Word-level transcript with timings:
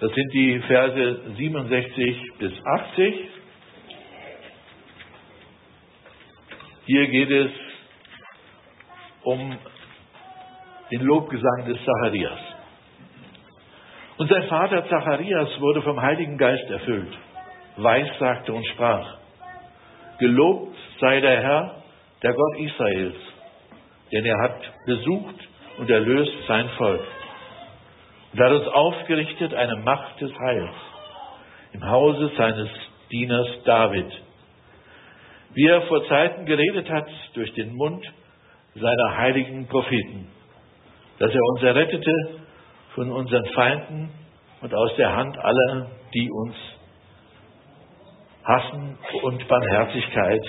Das 0.00 0.10
sind 0.14 0.32
die 0.32 0.58
Verse 0.60 1.20
67 1.36 2.32
bis 2.38 2.52
80. 2.64 3.14
Hier 6.86 7.06
geht 7.08 7.30
es 7.30 7.50
um 9.24 9.58
den 10.90 11.02
Lobgesang 11.02 11.66
des 11.66 11.76
Zacharias. 11.84 12.38
Und 14.16 14.30
sein 14.30 14.44
Vater 14.44 14.88
Zacharias 14.88 15.60
wurde 15.60 15.82
vom 15.82 16.00
Heiligen 16.00 16.38
Geist 16.38 16.70
erfüllt, 16.70 17.18
weissagte 17.76 18.54
und 18.54 18.66
sprach, 18.68 19.18
Gelobt 20.18 20.76
sei 20.98 21.20
der 21.20 21.42
Herr, 21.42 21.82
der 22.22 22.32
Gott 22.32 22.58
Israels, 22.58 23.16
denn 24.12 24.24
er 24.24 24.38
hat 24.44 24.60
besucht 24.86 25.48
und 25.76 25.90
erlöst 25.90 26.32
sein 26.48 26.70
Volk 26.78 27.02
uns 28.32 28.68
aufgerichtet 28.68 29.54
eine 29.54 29.76
Macht 29.76 30.20
des 30.20 30.32
Heils 30.38 30.74
im 31.72 31.84
Hause 31.84 32.30
seines 32.36 32.68
Dieners 33.10 33.48
David, 33.64 34.10
wie 35.54 35.66
er 35.66 35.82
vor 35.82 36.06
Zeiten 36.06 36.46
geredet 36.46 36.88
hat 36.90 37.08
durch 37.34 37.52
den 37.54 37.74
Mund 37.74 38.04
seiner 38.74 39.16
heiligen 39.16 39.66
Propheten, 39.66 40.28
dass 41.18 41.32
er 41.32 41.42
uns 41.52 41.62
errettete 41.62 42.12
von 42.94 43.10
unseren 43.10 43.46
Feinden 43.46 44.10
und 44.60 44.74
aus 44.74 44.94
der 44.96 45.16
Hand 45.16 45.36
aller, 45.38 45.90
die 46.14 46.30
uns 46.30 46.54
hassen 48.44 48.98
und 49.22 49.48
Barmherzigkeit 49.48 50.42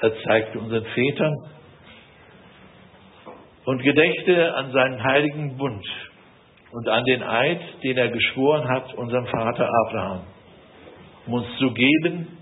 erzeigte 0.00 0.58
unseren 0.58 0.84
Vätern 0.84 1.34
und 3.64 3.82
gedächte 3.82 4.54
an 4.54 4.72
seinen 4.72 5.02
heiligen 5.02 5.56
Bund 5.56 5.84
und 6.72 6.88
an 6.88 7.04
den 7.04 7.22
Eid, 7.22 7.60
den 7.82 7.96
er 7.96 8.08
geschworen 8.08 8.68
hat 8.68 8.92
unserem 8.94 9.26
Vater 9.26 9.68
Abraham, 9.86 10.22
um 11.26 11.34
uns 11.34 11.46
zu 11.58 11.72
geben, 11.72 12.38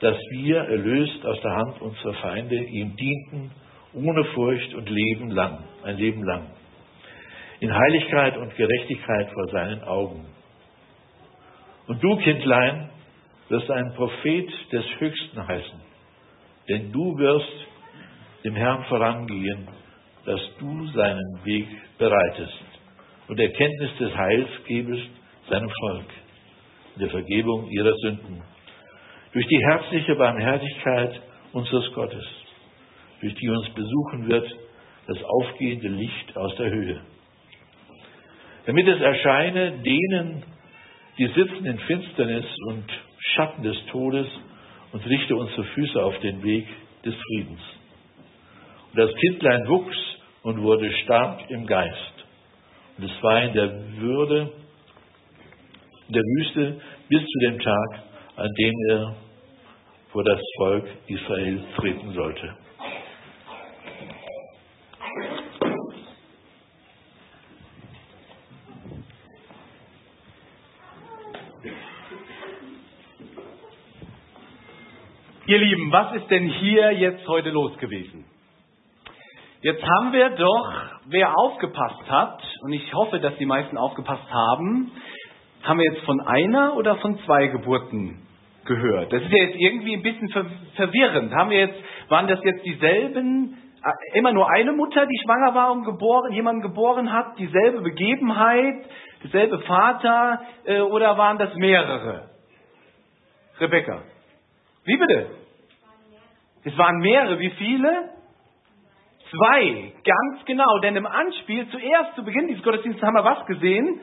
dass 0.00 0.16
wir, 0.30 0.58
erlöst 0.58 1.24
aus 1.24 1.40
der 1.42 1.56
Hand 1.56 1.80
unserer 1.80 2.14
Feinde, 2.14 2.56
ihm 2.56 2.96
dienten, 2.96 3.50
ohne 3.92 4.24
Furcht 4.24 4.74
und 4.74 4.88
Leben 4.88 5.30
lang, 5.30 5.64
ein 5.84 5.96
Leben 5.96 6.22
lang, 6.24 6.46
in 7.60 7.74
Heiligkeit 7.74 8.36
und 8.36 8.54
Gerechtigkeit 8.56 9.30
vor 9.32 9.48
seinen 9.48 9.82
Augen. 9.84 10.26
Und 11.86 12.02
du, 12.02 12.16
Kindlein, 12.16 12.90
wirst 13.48 13.70
ein 13.70 13.92
Prophet 13.94 14.48
des 14.72 14.84
Höchsten 14.98 15.46
heißen, 15.46 15.80
denn 16.68 16.92
du 16.92 17.18
wirst 17.18 17.66
dem 18.44 18.54
Herrn 18.54 18.84
vorangehen, 18.84 19.68
dass 20.24 20.40
du 20.58 20.86
seinen 20.88 21.44
Weg 21.44 21.66
bereitest 21.98 22.69
und 23.30 23.38
Erkenntnis 23.38 23.96
des 23.96 24.12
Heils 24.16 24.48
gebest 24.66 25.08
seinem 25.48 25.70
Volk, 25.82 26.06
in 26.96 27.02
der 27.02 27.10
Vergebung 27.10 27.70
ihrer 27.70 27.94
Sünden. 27.98 28.42
Durch 29.32 29.46
die 29.46 29.64
herzliche 29.64 30.16
Barmherzigkeit 30.16 31.22
unseres 31.52 31.92
Gottes, 31.92 32.24
durch 33.20 33.32
die 33.36 33.48
uns 33.48 33.68
besuchen 33.70 34.28
wird 34.28 34.52
das 35.06 35.22
aufgehende 35.22 35.88
Licht 35.88 36.36
aus 36.36 36.56
der 36.56 36.70
Höhe. 36.70 37.00
Damit 38.66 38.88
es 38.88 39.00
erscheine 39.00 39.78
denen, 39.78 40.42
die 41.16 41.28
sitzen 41.28 41.66
in 41.66 41.78
Finsternis 41.78 42.46
und 42.66 42.84
Schatten 43.36 43.62
des 43.62 43.76
Todes 43.92 44.26
und 44.90 45.06
richte 45.06 45.36
unsere 45.36 45.62
Füße 45.62 46.02
auf 46.02 46.18
den 46.18 46.42
Weg 46.42 46.66
des 47.04 47.14
Friedens. 47.14 47.60
Und 48.90 48.98
das 48.98 49.14
Kindlein 49.14 49.68
wuchs 49.68 49.96
und 50.42 50.60
wurde 50.62 50.90
stark 51.04 51.48
im 51.48 51.64
Geist. 51.68 52.19
Und 53.00 53.10
es 53.10 53.22
war 53.22 53.42
in 53.42 53.54
der 53.54 53.98
Würde 53.98 54.52
in 56.08 56.12
der 56.12 56.22
Wüste 56.22 56.80
bis 57.08 57.24
zu 57.24 57.38
dem 57.38 57.58
Tag, 57.60 58.02
an 58.36 58.48
dem 58.58 58.74
er 58.90 59.14
vor 60.12 60.22
das 60.22 60.38
Volk 60.58 60.84
Israel 61.06 61.64
treten 61.76 62.12
sollte. 62.12 62.56
Ihr 75.46 75.58
Lieben, 75.58 75.90
was 75.90 76.16
ist 76.16 76.30
denn 76.30 76.50
hier 76.50 76.92
jetzt 76.92 77.26
heute 77.26 77.48
los 77.48 77.78
gewesen? 77.78 78.26
Jetzt 79.62 79.82
haben 79.82 80.12
wir 80.12 80.30
doch, 80.30 80.72
wer 81.06 81.38
aufgepasst 81.38 82.10
hat, 82.10 82.49
und 82.62 82.72
ich 82.72 82.92
hoffe, 82.92 83.20
dass 83.20 83.36
die 83.36 83.46
meisten 83.46 83.76
aufgepasst 83.78 84.30
haben, 84.30 84.92
haben 85.62 85.78
wir 85.78 85.92
jetzt 85.92 86.04
von 86.04 86.20
einer 86.20 86.76
oder 86.76 86.96
von 86.96 87.18
zwei 87.20 87.48
Geburten 87.48 88.26
gehört? 88.64 89.12
Das 89.12 89.22
ist 89.22 89.30
ja 89.30 89.44
jetzt 89.44 89.56
irgendwie 89.58 89.94
ein 89.94 90.02
bisschen 90.02 90.28
verwirrend. 90.74 91.32
Haben 91.34 91.50
wir 91.50 91.58
jetzt, 91.58 91.78
waren 92.08 92.26
das 92.28 92.40
jetzt 92.44 92.64
dieselben, 92.64 93.58
äh, 93.84 94.18
immer 94.18 94.32
nur 94.32 94.50
eine 94.50 94.72
Mutter, 94.72 95.06
die 95.06 95.18
schwanger 95.24 95.54
war 95.54 95.72
und 95.72 95.84
geboren, 95.84 96.32
jemanden 96.32 96.62
geboren 96.62 97.12
hat, 97.12 97.38
dieselbe 97.38 97.80
Begebenheit, 97.80 98.84
derselbe 99.22 99.60
Vater, 99.60 100.42
äh, 100.64 100.80
oder 100.80 101.16
waren 101.18 101.38
das 101.38 101.54
mehrere? 101.54 102.30
Rebecca. 103.58 104.02
Wie 104.84 104.96
bitte? 104.96 105.26
Es 106.64 106.76
waren 106.76 106.98
mehrere. 106.98 107.38
Wie 107.38 107.50
viele? 107.50 108.10
Zwei, 109.30 109.92
ganz 110.04 110.44
genau, 110.44 110.78
denn 110.78 110.96
im 110.96 111.06
Anspiel, 111.06 111.68
zuerst 111.70 112.16
zu 112.16 112.24
Beginn 112.24 112.48
dieses 112.48 112.64
Gottesdienstes 112.64 113.02
haben 113.02 113.14
wir 113.14 113.24
was 113.24 113.46
gesehen? 113.46 114.00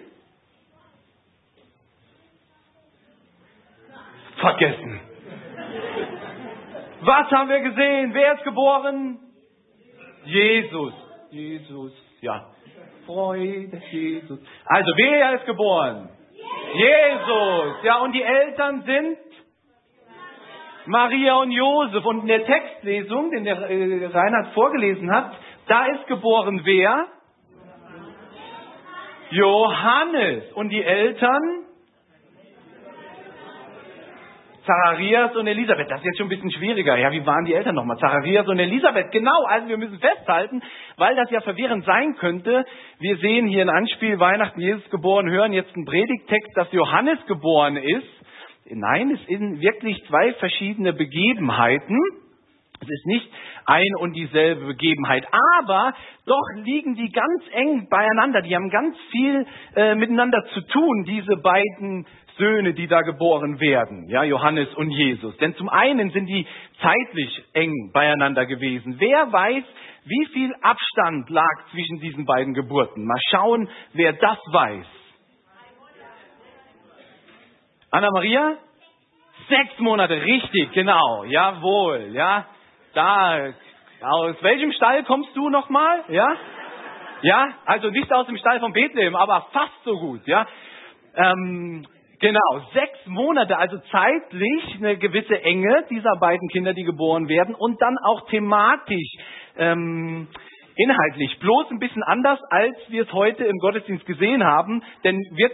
Vergessen. 4.38 5.02
Was 7.02 7.32
haben 7.32 7.50
wir 7.50 7.60
gesehen? 7.60 8.14
Wer 8.14 8.36
ist 8.36 8.44
geboren? 8.44 9.20
Jesus. 10.24 10.94
Jesus, 11.30 11.92
ja. 12.22 12.46
Freude, 13.06 13.82
Jesus. 13.92 14.40
Also, 14.66 14.92
wer 14.96 15.34
ist 15.34 15.46
geboren? 15.46 16.10
Jesus. 16.74 17.84
Ja, 17.84 17.98
und 18.00 18.14
die 18.14 18.24
Eltern 18.24 18.84
sind 18.84 19.18
Maria 20.88 21.36
und 21.36 21.52
Josef. 21.52 22.06
Und 22.06 22.22
in 22.22 22.28
der 22.28 22.46
Textlesung, 22.46 23.32
den 23.32 23.44
der 23.44 23.58
äh, 23.70 24.06
Reinhard 24.08 24.54
vorgelesen 24.54 25.14
hat, 25.14 25.32
da 25.68 25.86
ist 25.88 26.08
geboren 26.08 26.62
wer? 26.64 27.08
Johannes. 29.30 30.52
Und 30.54 30.70
die 30.70 30.84
Eltern? 30.84 31.68
Zacharias 34.68 35.34
und 35.36 35.48
Elisabeth. 35.48 35.90
Das 35.90 36.00
ist 36.00 36.06
jetzt 36.06 36.18
schon 36.18 36.28
ein 36.28 36.30
bisschen 36.30 36.52
schwieriger. 36.52 36.98
Ja, 36.98 37.12
wie 37.12 37.26
waren 37.26 37.46
die 37.46 37.54
Eltern 37.54 37.76
nochmal? 37.76 37.98
Zacharias 37.98 38.48
und 38.48 38.60
Elisabeth. 38.60 39.12
Genau. 39.12 39.46
Also 39.48 39.70
wir 39.70 39.78
müssen 39.78 39.98
festhalten, 39.98 40.62
weil 40.98 41.16
das 41.16 41.32
ja 41.32 41.40
verwirrend 41.42 41.86
sein 41.86 42.16
könnte. 42.18 42.66
Wir 43.00 43.18
sehen 43.18 43.48
hier 43.48 43.62
ein 43.62 43.70
Anspiel 43.70 44.20
Weihnachten 44.20 44.60
Jesus 44.60 44.88
geboren, 44.90 45.30
hören 45.30 45.54
jetzt 45.54 45.74
einen 45.74 45.86
Predigtext, 45.86 46.52
dass 46.56 46.72
Johannes 46.74 47.18
geboren 47.28 47.78
ist. 47.78 48.17
Nein, 48.70 49.12
es 49.12 49.26
sind 49.28 49.62
wirklich 49.62 50.04
zwei 50.08 50.34
verschiedene 50.34 50.94
Begebenheiten. 50.94 51.98
Es 52.82 52.90
ist 52.90 53.06
nicht 53.06 53.30
ein 53.66 53.96
und 54.00 54.14
dieselbe 54.14 54.66
Begebenheit, 54.66 55.26
aber 55.60 55.94
doch 56.26 56.64
liegen 56.64 56.96
die 56.96 57.10
ganz 57.10 57.44
eng 57.52 57.88
beieinander. 57.90 58.42
Die 58.42 58.56
haben 58.56 58.70
ganz 58.70 58.96
viel 59.12 59.46
äh, 59.76 59.96
miteinander 59.96 60.44
zu 60.54 60.62
tun, 60.62 61.06
diese 61.06 61.38
beiden 61.38 62.06
Söhne, 62.38 62.74
die 62.74 62.88
da 62.88 63.02
geboren 63.02 63.60
werden, 63.60 64.08
ja, 64.10 64.24
Johannes 64.24 64.72
und 64.76 64.92
Jesus. 64.92 65.36
Denn 65.38 65.56
zum 65.56 65.70
einen 65.70 66.12
sind 66.12 66.28
die 66.28 66.46
zeitlich 66.82 67.44
eng 67.54 67.92
beieinander 67.94 68.46
gewesen. 68.46 68.98
Wer 69.00 69.32
weiß, 69.32 69.64
wie 70.06 70.26
viel 70.34 70.54
Abstand 70.62 71.30
lag 71.30 71.70
zwischen 71.72 72.00
diesen 72.00 72.26
beiden 72.26 72.54
Geburten? 72.54 73.06
Mal 73.06 73.20
schauen, 73.32 73.70
wer 73.94 74.14
das 74.14 74.38
weiß. 74.52 74.86
Anna-Maria? 77.98 78.58
Sechs 79.50 79.80
Monate, 79.80 80.22
richtig, 80.22 80.72
genau, 80.72 81.24
jawohl, 81.24 82.10
ja. 82.12 82.46
Da, 82.94 83.54
aus 84.02 84.36
welchem 84.42 84.72
Stall 84.74 85.04
kommst 85.04 85.36
du 85.36 85.50
nochmal, 85.50 86.04
ja? 86.10 86.28
Ja, 87.24 87.48
also 87.66 87.90
nicht 87.90 88.14
aus 88.14 88.28
dem 88.28 88.38
Stall 88.38 88.60
von 88.60 88.72
Bethlehem, 88.72 89.16
aber 89.16 89.48
fast 89.52 89.84
so 89.84 89.98
gut, 89.98 90.22
ja. 90.28 90.46
Ähm, 91.16 91.88
genau, 92.20 92.62
sechs 92.72 93.00
Monate, 93.08 93.58
also 93.58 93.80
zeitlich 93.90 94.76
eine 94.78 94.98
gewisse 94.98 95.42
Enge 95.42 95.86
dieser 95.90 96.18
beiden 96.20 96.48
Kinder, 96.50 96.76
die 96.76 96.84
geboren 96.84 97.28
werden 97.28 97.56
und 97.56 97.82
dann 97.82 97.98
auch 98.06 98.30
thematisch, 98.30 99.10
ähm, 99.58 100.28
inhaltlich, 100.76 101.40
bloß 101.40 101.72
ein 101.72 101.80
bisschen 101.80 102.04
anders, 102.04 102.40
als 102.52 102.78
wir 102.90 103.06
es 103.06 103.12
heute 103.12 103.44
im 103.46 103.58
Gottesdienst 103.58 104.06
gesehen 104.06 104.44
haben, 104.44 104.84
denn 105.04 105.20
wird 105.36 105.54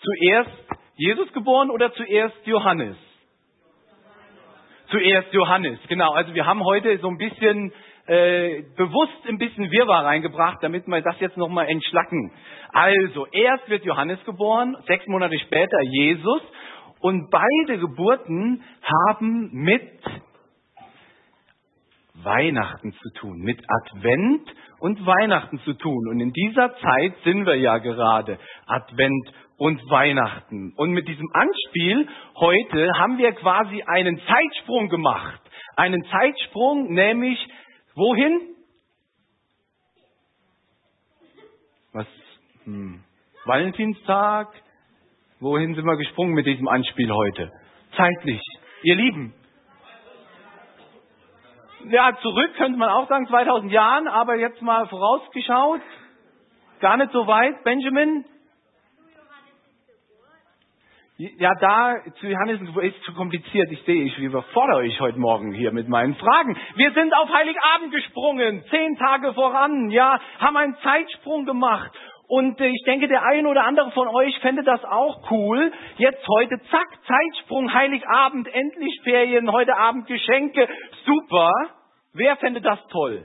zuerst 0.00 0.50
Jesus 0.96 1.32
geboren 1.32 1.70
oder 1.70 1.92
zuerst 1.92 2.36
Johannes? 2.44 2.96
Zuerst 4.90 5.32
Johannes, 5.32 5.78
genau. 5.88 6.12
Also 6.12 6.34
wir 6.34 6.46
haben 6.46 6.62
heute 6.62 6.98
so 6.98 7.08
ein 7.08 7.18
bisschen 7.18 7.72
äh, 8.06 8.62
bewusst 8.76 9.26
ein 9.26 9.38
bisschen 9.38 9.70
Wirrwarr 9.70 10.04
reingebracht, 10.04 10.58
damit 10.60 10.86
wir 10.86 11.00
das 11.00 11.18
jetzt 11.20 11.36
nochmal 11.36 11.68
entschlacken. 11.68 12.32
Also, 12.70 13.26
erst 13.28 13.68
wird 13.70 13.84
Johannes 13.84 14.22
geboren, 14.24 14.76
sechs 14.86 15.06
Monate 15.06 15.38
später 15.38 15.80
Jesus. 15.80 16.42
Und 17.00 17.30
beide 17.30 17.78
Geburten 17.78 18.62
haben 18.82 19.50
mit 19.52 20.00
Weihnachten 22.22 22.92
zu 22.92 23.10
tun, 23.20 23.38
mit 23.38 23.60
Advent 23.68 24.54
und 24.80 25.04
Weihnachten 25.06 25.58
zu 25.60 25.72
tun. 25.74 26.08
Und 26.08 26.20
in 26.20 26.32
dieser 26.32 26.76
Zeit 26.76 27.14
sind 27.24 27.46
wir 27.46 27.56
ja 27.56 27.78
gerade 27.78 28.38
Advent 28.66 29.32
und 29.56 29.80
Weihnachten. 29.90 30.72
Und 30.76 30.92
mit 30.92 31.08
diesem 31.08 31.28
Anspiel 31.32 32.08
heute 32.36 32.90
haben 32.98 33.18
wir 33.18 33.32
quasi 33.32 33.82
einen 33.82 34.20
Zeitsprung 34.20 34.88
gemacht. 34.88 35.40
Einen 35.76 36.04
Zeitsprung, 36.04 36.92
nämlich 36.92 37.38
wohin? 37.94 38.40
Was? 41.92 42.06
Hm. 42.64 43.04
Valentinstag? 43.44 44.48
Wohin 45.40 45.74
sind 45.74 45.84
wir 45.84 45.96
gesprungen 45.96 46.34
mit 46.34 46.46
diesem 46.46 46.68
Anspiel 46.68 47.12
heute? 47.12 47.52
Zeitlich. 47.96 48.40
Ihr 48.82 48.96
Lieben. 48.96 49.34
Ja, 51.90 52.16
zurück 52.22 52.54
könnte 52.56 52.78
man 52.78 52.88
auch 52.88 53.08
sagen, 53.08 53.26
2000 53.26 53.70
Jahren, 53.70 54.08
aber 54.08 54.36
jetzt 54.36 54.62
mal 54.62 54.88
vorausgeschaut. 54.88 55.82
Gar 56.80 56.96
nicht 56.96 57.12
so 57.12 57.26
weit. 57.26 57.62
Benjamin? 57.62 58.24
Ja, 61.16 61.54
da 61.60 61.94
zu 62.18 62.26
Johannes 62.26 62.60
ist 62.82 63.04
zu 63.04 63.14
kompliziert. 63.14 63.70
Ich 63.70 63.80
sehe, 63.84 64.02
ich 64.02 64.18
überfordere 64.18 64.78
euch 64.78 64.98
heute 64.98 65.20
Morgen 65.20 65.52
hier 65.52 65.70
mit 65.70 65.88
meinen 65.88 66.16
Fragen. 66.16 66.58
Wir 66.74 66.90
sind 66.90 67.14
auf 67.14 67.28
Heiligabend 67.32 67.92
gesprungen, 67.92 68.64
zehn 68.68 68.96
Tage 68.96 69.32
voran, 69.32 69.90
ja, 69.90 70.18
haben 70.40 70.56
einen 70.56 70.76
Zeitsprung 70.82 71.46
gemacht. 71.46 71.92
Und 72.26 72.60
äh, 72.60 72.66
ich 72.66 72.82
denke, 72.84 73.06
der 73.06 73.22
eine 73.22 73.46
oder 73.48 73.62
andere 73.62 73.92
von 73.92 74.08
euch 74.08 74.36
fände 74.40 74.64
das 74.64 74.84
auch 74.84 75.30
cool. 75.30 75.70
Jetzt 75.98 76.26
heute, 76.26 76.60
zack, 76.68 76.88
Zeitsprung, 77.06 77.72
Heiligabend, 77.72 78.52
endlich 78.52 79.00
Ferien, 79.04 79.52
heute 79.52 79.76
Abend 79.76 80.08
Geschenke, 80.08 80.68
super. 81.06 81.52
Wer 82.12 82.36
fände 82.38 82.60
das 82.60 82.80
toll? 82.88 83.24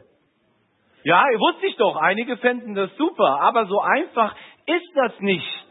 Ja, 1.02 1.24
wusste 1.40 1.66
ich 1.66 1.76
doch, 1.78 1.96
einige 1.96 2.38
fänden 2.38 2.76
das 2.76 2.96
super, 2.98 3.42
aber 3.42 3.66
so 3.66 3.82
einfach 3.82 4.36
ist 4.68 4.92
das 4.94 5.20
nicht. 5.22 5.69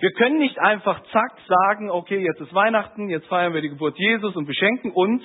Wir 0.00 0.12
können 0.12 0.38
nicht 0.38 0.58
einfach 0.60 1.02
zack 1.10 1.32
sagen, 1.48 1.90
okay, 1.90 2.18
jetzt 2.18 2.40
ist 2.40 2.54
Weihnachten, 2.54 3.08
jetzt 3.10 3.26
feiern 3.26 3.52
wir 3.52 3.62
die 3.62 3.70
Geburt 3.70 3.98
Jesus 3.98 4.36
und 4.36 4.46
beschenken 4.46 4.92
uns, 4.92 5.22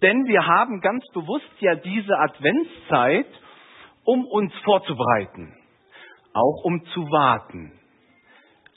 denn 0.00 0.26
wir 0.26 0.46
haben 0.46 0.80
ganz 0.80 1.04
bewusst 1.12 1.50
ja 1.60 1.74
diese 1.74 2.18
Adventszeit, 2.18 3.26
um 4.04 4.24
uns 4.26 4.52
vorzubereiten, 4.64 5.54
auch 6.32 6.64
um 6.64 6.84
zu 6.86 7.02
warten 7.10 7.72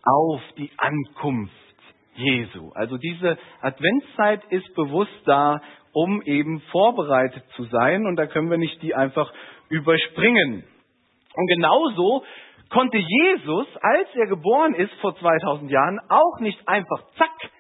auf 0.04 0.42
die 0.58 0.72
Ankunft 0.78 1.54
Jesu. 2.16 2.72
Also 2.74 2.98
diese 2.98 3.38
Adventszeit 3.62 4.44
ist 4.50 4.74
bewusst 4.76 5.22
da, 5.26 5.62
um 5.94 6.22
eben 6.24 6.60
vorbereitet 6.72 7.44
zu 7.56 7.64
sein 7.66 8.06
und 8.06 8.18
da 8.18 8.26
können 8.26 8.50
wir 8.50 8.58
nicht 8.58 8.82
die 8.82 8.96
einfach 8.96 9.32
überspringen. 9.70 10.66
Und 11.36 11.48
genauso 11.48 12.24
konnte 12.70 12.98
Jesus, 12.98 13.68
als 13.82 14.08
er 14.16 14.28
geboren 14.28 14.74
ist 14.74 14.94
vor 15.02 15.16
2000 15.16 15.72
Jahren, 15.72 16.00
auch 16.10 16.40
nicht 16.40 16.60
einfach 16.68 17.04
zack 17.18 17.52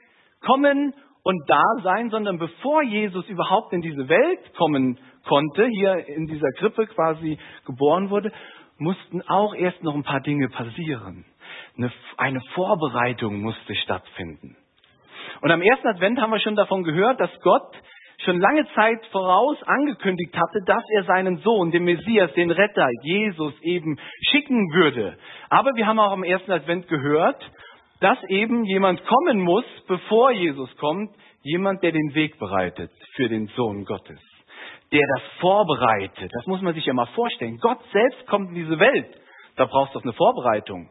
kommen 0.45 0.93
und 1.23 1.49
da 1.49 1.63
sein, 1.83 2.09
sondern 2.09 2.37
bevor 2.37 2.83
Jesus 2.83 3.27
überhaupt 3.27 3.73
in 3.73 3.81
diese 3.81 4.07
Welt 4.07 4.53
kommen 4.55 4.97
konnte, 5.27 5.67
hier 5.67 6.07
in 6.07 6.25
dieser 6.27 6.51
Krippe 6.57 6.87
quasi 6.87 7.37
geboren 7.65 8.09
wurde, 8.09 8.31
mussten 8.77 9.21
auch 9.23 9.53
erst 9.55 9.83
noch 9.83 9.95
ein 9.95 10.03
paar 10.03 10.21
Dinge 10.21 10.49
passieren. 10.49 11.25
Eine, 12.17 12.41
Vorbereitung 12.53 13.41
musste 13.41 13.75
stattfinden. 13.75 14.55
Und 15.41 15.51
am 15.51 15.61
ersten 15.61 15.87
Advent 15.87 16.19
haben 16.19 16.31
wir 16.31 16.39
schon 16.39 16.55
davon 16.55 16.83
gehört, 16.83 17.19
dass 17.19 17.29
Gott 17.41 17.75
schon 18.27 18.39
lange 18.41 18.67
Zeit 18.75 19.05
voraus 19.11 19.57
angekündigt 19.63 20.35
hatte, 20.35 20.59
dass 20.65 20.83
er 20.95 21.03
seinen 21.05 21.37
Sohn, 21.37 21.71
den 21.71 21.85
Messias, 21.85 22.31
den 22.33 22.51
Retter, 22.51 22.89
Jesus 23.03 23.53
eben 23.61 23.97
schicken 24.29 24.69
würde. 24.73 25.17
Aber 25.49 25.71
wir 25.75 25.87
haben 25.87 25.99
auch 25.99 26.11
am 26.11 26.23
ersten 26.23 26.51
Advent 26.51 26.89
gehört, 26.89 27.41
dass 28.01 28.21
eben 28.27 28.65
jemand 28.65 29.03
kommen 29.05 29.39
muss, 29.39 29.63
bevor 29.87 30.31
Jesus 30.31 30.69
kommt, 30.77 31.09
jemand, 31.41 31.81
der 31.83 31.93
den 31.93 32.13
Weg 32.15 32.37
bereitet 32.37 32.91
für 33.15 33.29
den 33.29 33.47
Sohn 33.55 33.85
Gottes, 33.85 34.19
der 34.91 35.03
das 35.15 35.23
vorbereitet. 35.39 36.29
Das 36.33 36.47
muss 36.47 36.61
man 36.61 36.73
sich 36.73 36.85
ja 36.85 36.93
mal 36.93 37.07
vorstellen. 37.07 37.57
Gott 37.61 37.79
selbst 37.93 38.27
kommt 38.27 38.49
in 38.49 38.55
diese 38.55 38.77
Welt. 38.77 39.07
Da 39.55 39.65
brauchst 39.65 39.95
du 39.95 39.99
eine 39.99 40.13
Vorbereitung. 40.13 40.89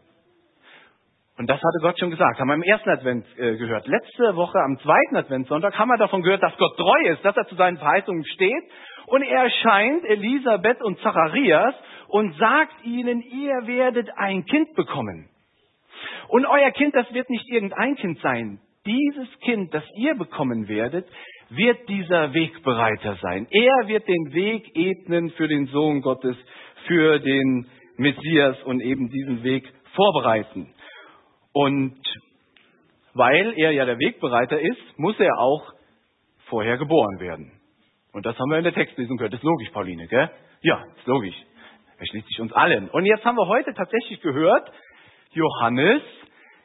Und 1.38 1.50
das 1.50 1.58
hatte 1.58 1.78
Gott 1.82 1.98
schon 1.98 2.10
gesagt, 2.10 2.40
haben 2.40 2.48
wir 2.48 2.54
im 2.54 2.62
ersten 2.62 2.88
Advent 2.88 3.26
äh, 3.36 3.56
gehört. 3.56 3.86
Letzte 3.86 4.36
Woche 4.36 4.58
am 4.58 4.78
zweiten 4.78 5.16
Adventssonntag 5.16 5.78
haben 5.78 5.88
wir 5.88 5.98
davon 5.98 6.22
gehört, 6.22 6.42
dass 6.42 6.56
Gott 6.56 6.76
treu 6.78 7.10
ist, 7.10 7.22
dass 7.24 7.36
er 7.36 7.46
zu 7.46 7.56
seinen 7.56 7.76
Verheißungen 7.76 8.24
steht. 8.24 8.64
Und 9.06 9.22
er 9.22 9.44
erscheint 9.44 10.04
Elisabeth 10.04 10.82
und 10.82 10.98
Zacharias 11.00 11.74
und 12.08 12.34
sagt 12.36 12.84
ihnen, 12.84 13.20
ihr 13.20 13.66
werdet 13.66 14.08
ein 14.16 14.46
Kind 14.46 14.74
bekommen. 14.74 15.28
Und 16.28 16.46
euer 16.46 16.70
Kind, 16.70 16.94
das 16.94 17.12
wird 17.12 17.28
nicht 17.28 17.48
irgendein 17.50 17.96
Kind 17.96 18.18
sein. 18.20 18.60
Dieses 18.86 19.28
Kind, 19.40 19.74
das 19.74 19.84
ihr 19.96 20.14
bekommen 20.14 20.68
werdet, 20.68 21.06
wird 21.50 21.88
dieser 21.88 22.32
Wegbereiter 22.32 23.16
sein. 23.20 23.46
Er 23.50 23.88
wird 23.88 24.08
den 24.08 24.32
Weg 24.32 24.74
ebnen 24.74 25.30
für 25.30 25.48
den 25.48 25.66
Sohn 25.66 26.00
Gottes, 26.00 26.36
für 26.86 27.18
den 27.18 27.66
Messias 27.98 28.56
und 28.64 28.80
eben 28.80 29.10
diesen 29.10 29.42
Weg 29.42 29.70
vorbereiten. 29.94 30.72
Und 31.56 31.97
weil 33.14 33.55
er 33.56 33.70
ja 33.70 33.87
der 33.87 33.99
Wegbereiter 33.99 34.61
ist, 34.61 34.99
muss 34.99 35.19
er 35.19 35.38
auch 35.38 35.73
vorher 36.50 36.76
geboren 36.76 37.19
werden. 37.19 37.50
Und 38.12 38.26
das 38.26 38.38
haben 38.38 38.50
wir 38.50 38.58
in 38.58 38.64
der 38.64 38.75
Textlesung 38.75 39.17
gehört. 39.17 39.32
Das 39.32 39.41
ist 39.41 39.44
logisch, 39.44 39.70
Pauline, 39.70 40.06
gell? 40.06 40.31
Ja, 40.61 40.85
ist 40.99 41.06
logisch. 41.06 41.35
Er 41.97 42.06
schließt 42.11 42.29
sich 42.29 42.41
uns 42.43 42.53
allen. 42.53 42.91
Und 42.91 43.06
jetzt 43.06 43.25
haben 43.25 43.37
wir 43.37 43.47
heute 43.47 43.73
tatsächlich 43.73 44.20
gehört, 44.20 44.70
Johannes 45.32 46.03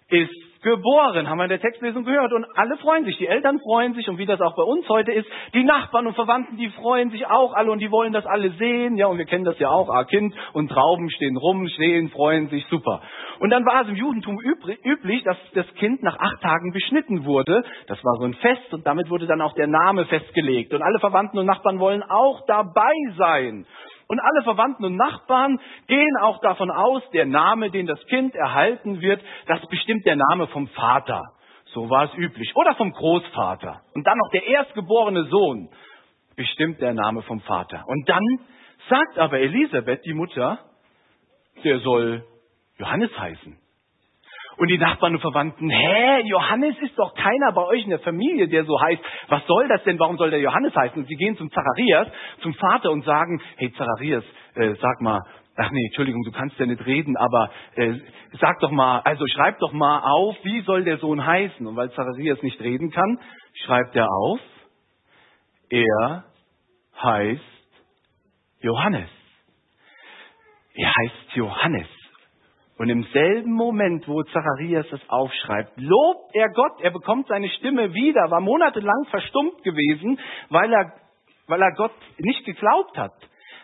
ist 0.09 0.50
geboren, 0.61 1.29
haben 1.29 1.37
wir 1.37 1.45
in 1.45 1.49
der 1.49 1.61
Textlesung 1.61 2.03
gehört. 2.03 2.33
Und 2.33 2.45
alle 2.55 2.77
freuen 2.77 3.05
sich, 3.05 3.17
die 3.17 3.27
Eltern 3.27 3.59
freuen 3.59 3.93
sich 3.93 4.07
und 4.09 4.17
wie 4.17 4.25
das 4.25 4.41
auch 4.41 4.55
bei 4.55 4.63
uns 4.63 4.87
heute 4.89 5.11
ist, 5.11 5.27
die 5.53 5.63
Nachbarn 5.63 6.07
und 6.07 6.15
Verwandten, 6.15 6.57
die 6.57 6.69
freuen 6.69 7.09
sich 7.09 7.25
auch 7.27 7.53
alle 7.53 7.71
und 7.71 7.79
die 7.79 7.91
wollen 7.91 8.13
das 8.13 8.25
alle 8.25 8.51
sehen. 8.51 8.95
Ja, 8.97 9.07
und 9.07 9.17
wir 9.17 9.25
kennen 9.25 9.45
das 9.45 9.57
ja 9.59 9.69
auch, 9.69 9.89
ah, 9.89 10.03
Kind 10.03 10.33
und 10.53 10.69
Trauben 10.69 11.09
stehen 11.09 11.37
rum, 11.37 11.67
stehen, 11.67 12.09
freuen 12.09 12.49
sich, 12.49 12.65
super. 12.67 13.01
Und 13.39 13.49
dann 13.49 13.65
war 13.65 13.81
es 13.81 13.89
im 13.89 13.95
Judentum 13.95 14.39
üblich, 14.39 15.23
dass 15.23 15.37
das 15.53 15.65
Kind 15.75 16.03
nach 16.03 16.17
acht 16.19 16.41
Tagen 16.41 16.71
beschnitten 16.71 17.25
wurde. 17.25 17.63
Das 17.87 18.03
war 18.03 18.17
so 18.19 18.25
ein 18.25 18.33
Fest 18.35 18.73
und 18.73 18.85
damit 18.85 19.09
wurde 19.09 19.25
dann 19.25 19.41
auch 19.41 19.53
der 19.53 19.67
Name 19.67 20.05
festgelegt. 20.05 20.73
Und 20.73 20.81
alle 20.83 20.99
Verwandten 20.99 21.39
und 21.39 21.47
Nachbarn 21.47 21.79
wollen 21.79 22.03
auch 22.03 22.45
dabei 22.45 22.93
sein. 23.17 23.65
Und 24.11 24.19
alle 24.19 24.43
Verwandten 24.43 24.83
und 24.83 24.97
Nachbarn 24.97 25.57
gehen 25.87 26.17
auch 26.21 26.41
davon 26.41 26.69
aus, 26.69 27.01
der 27.13 27.25
Name, 27.25 27.71
den 27.71 27.87
das 27.87 28.05
Kind 28.07 28.35
erhalten 28.35 28.99
wird, 28.99 29.21
das 29.47 29.65
bestimmt 29.67 30.05
der 30.05 30.17
Name 30.17 30.47
vom 30.47 30.67
Vater. 30.67 31.23
So 31.67 31.89
war 31.89 32.03
es 32.03 32.13
üblich. 32.15 32.53
Oder 32.57 32.75
vom 32.75 32.91
Großvater. 32.91 33.83
Und 33.93 34.05
dann 34.05 34.17
noch 34.17 34.29
der 34.31 34.45
erstgeborene 34.45 35.29
Sohn 35.29 35.69
bestimmt 36.35 36.81
der 36.81 36.93
Name 36.93 37.21
vom 37.21 37.39
Vater. 37.39 37.85
Und 37.87 38.09
dann 38.09 38.21
sagt 38.89 39.17
aber 39.17 39.39
Elisabeth, 39.39 40.03
die 40.03 40.13
Mutter, 40.13 40.59
der 41.63 41.79
soll 41.79 42.25
Johannes 42.79 43.17
heißen. 43.17 43.60
Und 44.57 44.69
die 44.69 44.77
Nachbarn 44.77 45.15
und 45.15 45.21
Verwandten, 45.21 45.69
hä, 45.69 46.21
Johannes 46.25 46.75
ist 46.81 46.97
doch 46.97 47.13
keiner 47.15 47.51
bei 47.53 47.63
euch 47.63 47.83
in 47.83 47.89
der 47.89 47.99
Familie, 47.99 48.47
der 48.47 48.65
so 48.65 48.79
heißt. 48.79 49.01
Was 49.29 49.45
soll 49.47 49.67
das 49.67 49.83
denn? 49.83 49.99
Warum 49.99 50.17
soll 50.17 50.29
der 50.29 50.39
Johannes 50.39 50.75
heißen? 50.75 51.01
Und 51.01 51.07
sie 51.07 51.15
gehen 51.15 51.37
zum 51.37 51.49
Zacharias, 51.51 52.07
zum 52.41 52.53
Vater 52.55 52.91
und 52.91 53.03
sagen, 53.05 53.41
hey 53.57 53.71
Zacharias, 53.73 54.23
äh, 54.55 54.75
sag 54.81 55.01
mal, 55.01 55.19
ach 55.55 55.71
nee, 55.71 55.85
Entschuldigung, 55.87 56.21
du 56.23 56.31
kannst 56.31 56.57
ja 56.59 56.65
nicht 56.65 56.85
reden, 56.85 57.17
aber 57.17 57.51
äh, 57.75 57.93
sag 58.39 58.59
doch 58.59 58.71
mal, 58.71 58.99
also 58.99 59.25
schreib 59.27 59.59
doch 59.59 59.73
mal 59.73 59.99
auf, 60.03 60.35
wie 60.43 60.61
soll 60.61 60.83
der 60.83 60.97
Sohn 60.97 61.25
heißen? 61.25 61.65
Und 61.65 61.75
weil 61.75 61.91
Zacharias 61.91 62.41
nicht 62.43 62.59
reden 62.61 62.91
kann, 62.91 63.19
schreibt 63.65 63.95
er 63.95 64.07
auf, 64.09 64.39
er 65.69 66.25
heißt 67.01 67.41
Johannes. 68.59 69.09
Er 70.73 70.89
heißt 70.89 71.35
Johannes. 71.35 71.87
Und 72.81 72.89
im 72.89 73.03
selben 73.13 73.51
Moment, 73.51 74.07
wo 74.07 74.23
Zacharias 74.23 74.87
das 74.89 75.07
aufschreibt, 75.07 75.73
lobt 75.77 76.33
er 76.33 76.49
Gott, 76.49 76.81
er 76.81 76.89
bekommt 76.89 77.27
seine 77.27 77.47
Stimme 77.49 77.93
wieder, 77.93 78.31
war 78.31 78.41
monatelang 78.41 79.05
verstummt 79.11 79.61
gewesen, 79.61 80.19
weil 80.49 80.73
er, 80.73 80.91
weil 81.45 81.61
er 81.61 81.73
Gott 81.75 81.93
nicht 82.17 82.43
geglaubt 82.43 82.97
hat. 82.97 83.13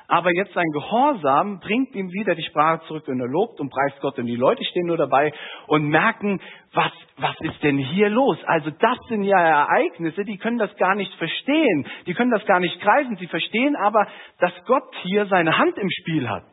aber 0.08 0.32
jetzt 0.36 0.54
sein 0.54 0.70
Gehorsam 0.72 1.60
bringt 1.62 1.96
ihm 1.96 2.12
wieder 2.12 2.36
die 2.36 2.44
Sprache 2.44 2.86
zurück 2.86 3.08
und 3.08 3.20
er 3.20 3.28
lobt 3.28 3.60
und 3.60 3.72
preist 3.72 4.00
Gott 4.02 4.20
und 4.20 4.28
die 4.28 4.36
Leute 4.36 4.64
stehen 4.64 4.86
nur 4.86 4.98
dabei 4.98 5.34
und 5.66 5.88
merken, 5.88 6.40
was, 6.74 6.92
was 7.18 7.36
ist 7.42 7.64
denn 7.64 7.80
hier 7.80 8.10
los? 8.10 8.38
Also 8.46 8.70
das 8.70 9.00
sind 9.10 9.24
ja 9.24 9.40
Ereignisse, 9.40 10.26
die 10.26 10.38
können 10.38 10.60
das 10.60 10.76
gar 10.78 10.94
nicht 10.94 11.14
verstehen, 11.16 11.88
die 12.06 12.14
können 12.14 12.30
das 12.30 12.46
gar 12.46 12.60
nicht 12.60 12.80
greifen, 12.82 13.18
sie 13.18 13.26
verstehen 13.26 13.76
aber, 13.76 14.06
dass 14.40 14.54
Gott 14.68 14.94
hier 15.02 15.26
seine 15.26 15.58
Hand 15.58 15.76
im 15.80 15.90
Spiel 15.90 16.30
hat. 16.30 16.44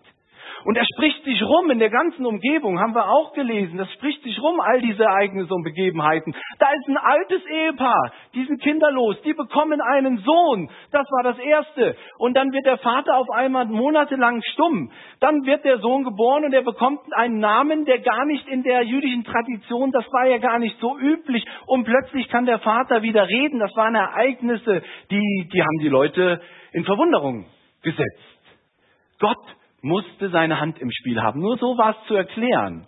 Und 0.65 0.77
er 0.77 0.85
spricht 0.95 1.23
sich 1.25 1.43
rum 1.43 1.71
in 1.71 1.79
der 1.79 1.91
ganzen 1.91 2.25
Umgebung, 2.25 2.81
haben 2.81 2.95
wir 2.95 3.09
auch 3.09 3.35
gelesen. 3.35 3.77
Das 3.77 3.93
spricht 3.93 4.23
sich 4.23 4.41
rum, 4.41 4.61
all 4.61 4.81
diese 4.81 5.05
Ereignisse 5.05 5.53
und 5.53 5.63
Begebenheiten. 5.63 6.35
Da 6.59 6.67
ist 6.73 6.89
ein 6.89 6.97
altes 6.97 7.45
Ehepaar, 7.47 8.13
die 8.35 8.45
sind 8.45 8.63
kinderlos, 8.63 9.21
die 9.23 9.35
bekommen 9.35 9.81
einen 9.81 10.19
Sohn. 10.19 10.71
Das 10.91 11.07
war 11.11 11.23
das 11.23 11.39
Erste. 11.39 11.97
Und 12.19 12.35
dann 12.35 12.53
wird 12.53 12.65
der 12.67 12.79
Vater 12.79 13.17
auf 13.17 13.31
einmal 13.31 13.67
monatelang 13.67 14.43
stumm. 14.53 14.91
Dann 15.21 15.45
wird 15.45 15.65
der 15.65 15.79
Sohn 15.79 16.05
geboren 16.05 16.45
und 16.45 16.55
er 16.55 16.63
bekommt 16.63 17.01
einen 17.15 17.39
Namen, 17.39 17.85
der 17.85 18.01
gar 18.01 18.25
nicht 18.25 18.49
in 18.49 18.63
der 18.63 18.83
jüdischen 18.83 19.25
Tradition, 19.25 19.93
das 19.93 20.05
war 20.13 20.27
ja 20.27 20.39
gar 20.39 20.59
nicht 20.59 20.79
so 20.81 20.99
üblich. 20.99 21.45
Und 21.67 21.85
plötzlich 21.85 22.29
kann 22.29 22.47
der 22.47 22.59
Vater 22.61 23.03
wieder 23.03 23.29
reden. 23.29 23.61
Das 23.61 23.75
waren 23.77 23.95
Ereignisse, 23.95 24.83
die, 25.11 25.49
die 25.53 25.63
haben 25.63 25.79
die 25.81 25.89
Leute 25.89 26.41
in 26.73 26.85
Verwunderung 26.85 27.47
gesetzt. 27.83 28.35
Gott 29.21 29.45
musste 29.85 30.31
seine 30.31 30.61
Hand 30.61 30.79
im 30.81 30.91
Spiel 30.91 31.23
haben. 31.23 31.41
Nur 31.41 31.59
so 31.59 31.77
war 31.77 31.91
es 31.91 32.09
zu 32.09 32.15
erklären. 32.15 32.87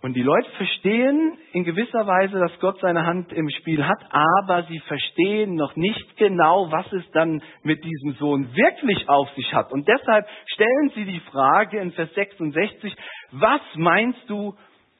Und 0.00 0.14
die 0.14 0.22
Leute 0.22 0.50
verstehen 0.58 1.38
in 1.52 1.64
gewisser 1.64 2.06
Weise, 2.06 2.38
dass 2.38 2.52
Gott 2.60 2.78
seine 2.80 3.06
Hand 3.06 3.32
im 3.32 3.48
Spiel 3.48 3.86
hat, 3.86 4.04
aber 4.10 4.64
sie 4.64 4.78
verstehen 4.80 5.54
noch 5.54 5.76
nicht 5.76 6.16
genau, 6.18 6.70
was 6.70 6.90
es 6.92 7.10
dann 7.12 7.42
mit 7.62 7.82
diesem 7.82 8.12
Sohn 8.18 8.54
wirklich 8.54 9.08
auf 9.08 9.30
sich 9.30 9.54
hat. 9.54 9.72
Und 9.72 9.88
deshalb 9.88 10.26
stellen 10.46 10.92
sie 10.94 11.04
die 11.06 11.20
Frage 11.20 11.78
in 11.80 11.92
Vers 11.92 12.12
66, 12.14 12.94
was 13.32 13.62
meinst 13.76 14.28
du, 14.28 14.54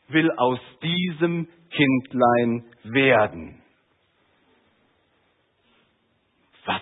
will 0.09 0.31
aus 0.39 0.61
diesem 0.83 1.49
Kindlein 1.71 2.65
werden? 2.85 3.63
Was 6.65 6.81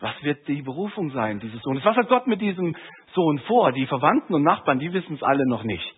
was 0.00 0.22
wird 0.22 0.46
die 0.46 0.62
Berufung 0.62 1.10
sein 1.10 1.40
dieses 1.40 1.60
Sohnes? 1.62 1.84
Was 1.84 1.96
hat 1.96 2.08
Gott 2.08 2.26
mit 2.26 2.40
diesem 2.40 2.76
Sohn 3.14 3.38
vor? 3.40 3.72
Die 3.72 3.86
Verwandten 3.86 4.34
und 4.34 4.42
Nachbarn, 4.42 4.78
die 4.78 4.92
wissen 4.92 5.14
es 5.14 5.22
alle 5.22 5.48
noch 5.48 5.62
nicht. 5.62 5.94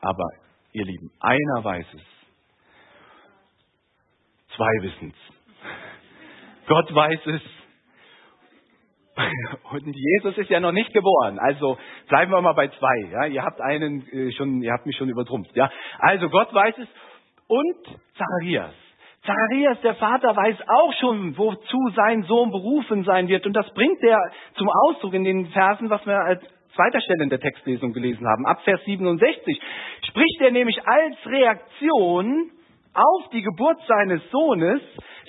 Aber 0.00 0.24
ihr 0.72 0.84
Lieben, 0.84 1.10
einer 1.20 1.64
weiß 1.64 1.86
es. 1.94 2.02
Zwei 4.56 4.82
wissen 4.82 5.12
es. 5.12 6.66
Gott 6.66 6.94
weiß 6.94 7.20
es. 7.26 7.42
Und 9.70 9.94
Jesus 9.94 10.36
ist 10.38 10.50
ja 10.50 10.58
noch 10.58 10.72
nicht 10.72 10.92
geboren. 10.92 11.38
Also 11.38 11.78
bleiben 12.08 12.32
wir 12.32 12.40
mal 12.40 12.52
bei 12.54 12.68
zwei. 12.68 13.10
Ja? 13.12 13.26
Ihr 13.26 13.44
habt 13.44 13.60
einen 13.60 14.06
äh, 14.08 14.32
schon, 14.32 14.60
ihr 14.60 14.72
habt 14.72 14.86
mich 14.86 14.96
schon 14.96 15.08
übertrumpft. 15.08 15.54
Ja? 15.54 15.70
Also 15.98 16.28
Gott 16.28 16.52
weiß 16.52 16.74
es 16.78 16.88
und 17.46 18.00
Zacharias. 18.16 18.74
Zacharias, 19.24 19.80
der 19.80 19.94
Vater, 19.94 20.36
weiß 20.36 20.56
auch 20.68 20.92
schon, 21.00 21.36
wozu 21.38 21.78
sein 21.96 22.24
Sohn 22.24 22.50
berufen 22.50 23.04
sein 23.04 23.26
wird. 23.28 23.46
Und 23.46 23.54
das 23.54 23.72
bringt 23.72 24.02
er 24.02 24.18
zum 24.56 24.68
Ausdruck 24.68 25.14
in 25.14 25.24
den 25.24 25.46
Versen, 25.46 25.88
was 25.88 26.04
wir 26.04 26.18
als 26.18 26.42
zweiter 26.74 27.00
Stelle 27.00 27.22
in 27.24 27.30
der 27.30 27.40
Textlesung 27.40 27.92
gelesen 27.92 28.26
haben. 28.26 28.46
Ab 28.46 28.60
Vers 28.64 28.84
67 28.84 29.60
spricht 30.08 30.40
er 30.40 30.50
nämlich 30.50 30.78
als 30.86 31.16
Reaktion 31.24 32.50
auf 32.92 33.30
die 33.32 33.42
Geburt 33.42 33.78
seines 33.88 34.22
Sohnes, 34.30 34.80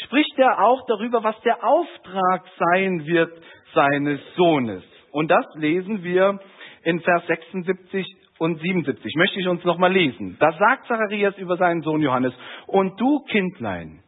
spricht 0.04 0.38
er 0.38 0.62
auch 0.64 0.86
darüber, 0.88 1.24
was 1.24 1.40
der 1.42 1.64
Auftrag 1.64 2.44
sein 2.58 3.06
wird 3.06 3.32
seines 3.74 4.20
Sohnes. 4.36 4.84
Und 5.12 5.32
das 5.32 5.46
lesen 5.56 6.04
wir 6.04 6.40
in 6.84 7.00
Vers 7.00 7.26
76 7.28 8.06
und 8.38 8.60
77 8.60 9.16
möchte 9.16 9.40
ich 9.40 9.48
uns 9.48 9.64
nochmal 9.64 9.94
lesen. 9.94 10.38
Da 10.40 10.52
sagt 10.54 10.88
Zacharias 10.88 11.38
über 11.38 11.58
seinen 11.58 11.82
Sohn 11.82 12.02
Johannes, 12.02 12.34
und 12.68 13.00
du, 13.00 13.20
Kindlein, 13.30 14.04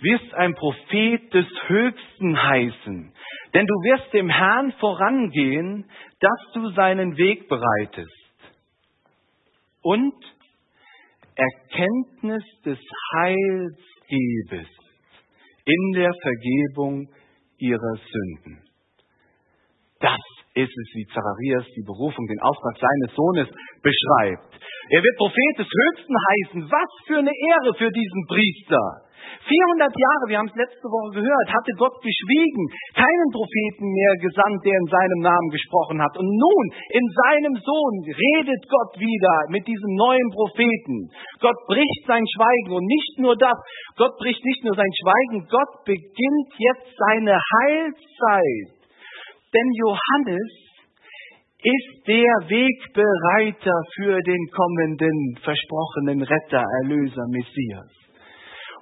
wirst 0.00 0.34
ein 0.34 0.54
Prophet 0.54 1.32
des 1.32 1.46
Höchsten 1.66 2.42
heißen, 2.42 3.12
denn 3.54 3.66
du 3.66 3.74
wirst 3.74 4.12
dem 4.12 4.28
Herrn 4.28 4.72
vorangehen, 4.72 5.88
dass 6.20 6.52
du 6.54 6.70
seinen 6.70 7.16
Weg 7.16 7.48
bereitest. 7.48 8.10
Und 9.82 10.14
Erkenntnis 11.36 12.44
des 12.64 12.78
Heils 13.14 13.76
gebest 14.08 14.80
in 15.64 15.92
der 15.92 16.12
Vergebung 16.22 17.08
ihrer 17.58 17.96
Sünden. 17.96 18.62
Das 20.00 20.20
ist 20.56 20.72
es, 20.72 20.88
wie 20.96 21.06
Zacharias 21.12 21.68
die 21.76 21.84
Berufung, 21.84 22.24
den 22.26 22.40
Auftrag 22.40 22.80
seines 22.80 23.12
Sohnes 23.14 23.48
beschreibt. 23.84 24.56
Er 24.88 25.02
wird 25.04 25.16
Prophet 25.20 25.54
des 25.60 25.68
Höchsten 25.68 26.16
heißen. 26.16 26.60
Was 26.70 26.90
für 27.06 27.18
eine 27.20 27.34
Ehre 27.34 27.74
für 27.76 27.90
diesen 27.90 28.22
Priester. 28.26 29.06
400 29.42 29.90
Jahre, 29.90 30.24
wir 30.30 30.38
haben 30.38 30.50
es 30.50 30.58
letzte 30.58 30.86
Woche 30.86 31.18
gehört, 31.18 31.48
hatte 31.50 31.72
Gott 31.78 31.98
geschwiegen, 31.98 32.62
keinen 32.94 33.30
Propheten 33.34 33.90
mehr 33.90 34.14
gesandt, 34.22 34.62
der 34.62 34.76
in 34.78 34.86
seinem 34.86 35.20
Namen 35.26 35.50
gesprochen 35.50 35.98
hat. 35.98 36.14
Und 36.14 36.30
nun, 36.30 36.64
in 36.94 37.06
seinem 37.26 37.54
Sohn, 37.58 37.94
redet 38.06 38.62
Gott 38.70 38.92
wieder 39.02 39.36
mit 39.50 39.66
diesem 39.66 39.92
neuen 39.98 40.30
Propheten. 40.30 41.10
Gott 41.42 41.58
bricht 41.66 42.02
sein 42.06 42.22
Schweigen 42.22 42.70
und 42.78 42.86
nicht 42.86 43.18
nur 43.18 43.34
das, 43.34 43.58
Gott 43.98 44.14
bricht 44.18 44.42
nicht 44.44 44.62
nur 44.62 44.74
sein 44.74 44.92
Schweigen, 44.94 45.46
Gott 45.50 45.72
beginnt 45.84 46.50
jetzt 46.58 46.90
seine 46.94 47.34
Heilszeit. 47.34 48.75
Denn 49.54 49.68
Johannes 49.74 50.50
ist 51.62 52.06
der 52.06 52.34
Wegbereiter 52.48 53.74
für 53.94 54.20
den 54.20 54.46
kommenden 54.54 55.38
versprochenen 55.42 56.22
Retter, 56.22 56.62
Erlöser, 56.82 57.24
Messias. 57.30 57.90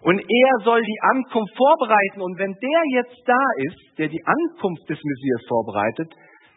Und 0.02 0.21
er 0.21 0.64
soll 0.64 0.83
die 0.83 1.00
Ankunft 1.00 1.56
vorbereiten. 1.56 2.21
Und 2.21 2.38
wenn 2.38 2.52
der 2.52 2.83
jetzt 3.00 3.23
da 3.25 3.44
ist, 3.64 3.99
der 3.99 4.09
die 4.09 4.21
Ankunft 4.26 4.85
des 4.88 5.00
Messias 5.02 5.42
vorbereitet, 5.49 6.12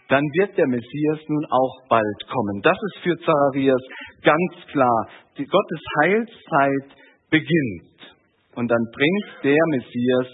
dann 0.09 0.23
wird 0.39 0.57
der 0.57 0.67
Messias 0.67 1.19
nun 1.27 1.45
auch 1.45 1.87
bald 1.87 2.19
kommen. 2.27 2.61
Das 2.61 2.77
ist 2.91 3.03
für 3.03 3.15
Zacharias 3.17 3.81
ganz 4.23 4.53
klar. 4.71 5.09
Die 5.37 5.45
Gottes 5.45 5.81
Heilszeit 6.01 6.97
beginnt. 7.29 8.17
Und 8.55 8.69
dann 8.69 8.83
bringt 8.91 9.43
der 9.43 9.63
Messias 9.69 10.27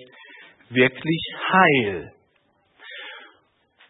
wirklich 0.69 1.23
Heil. 1.51 2.13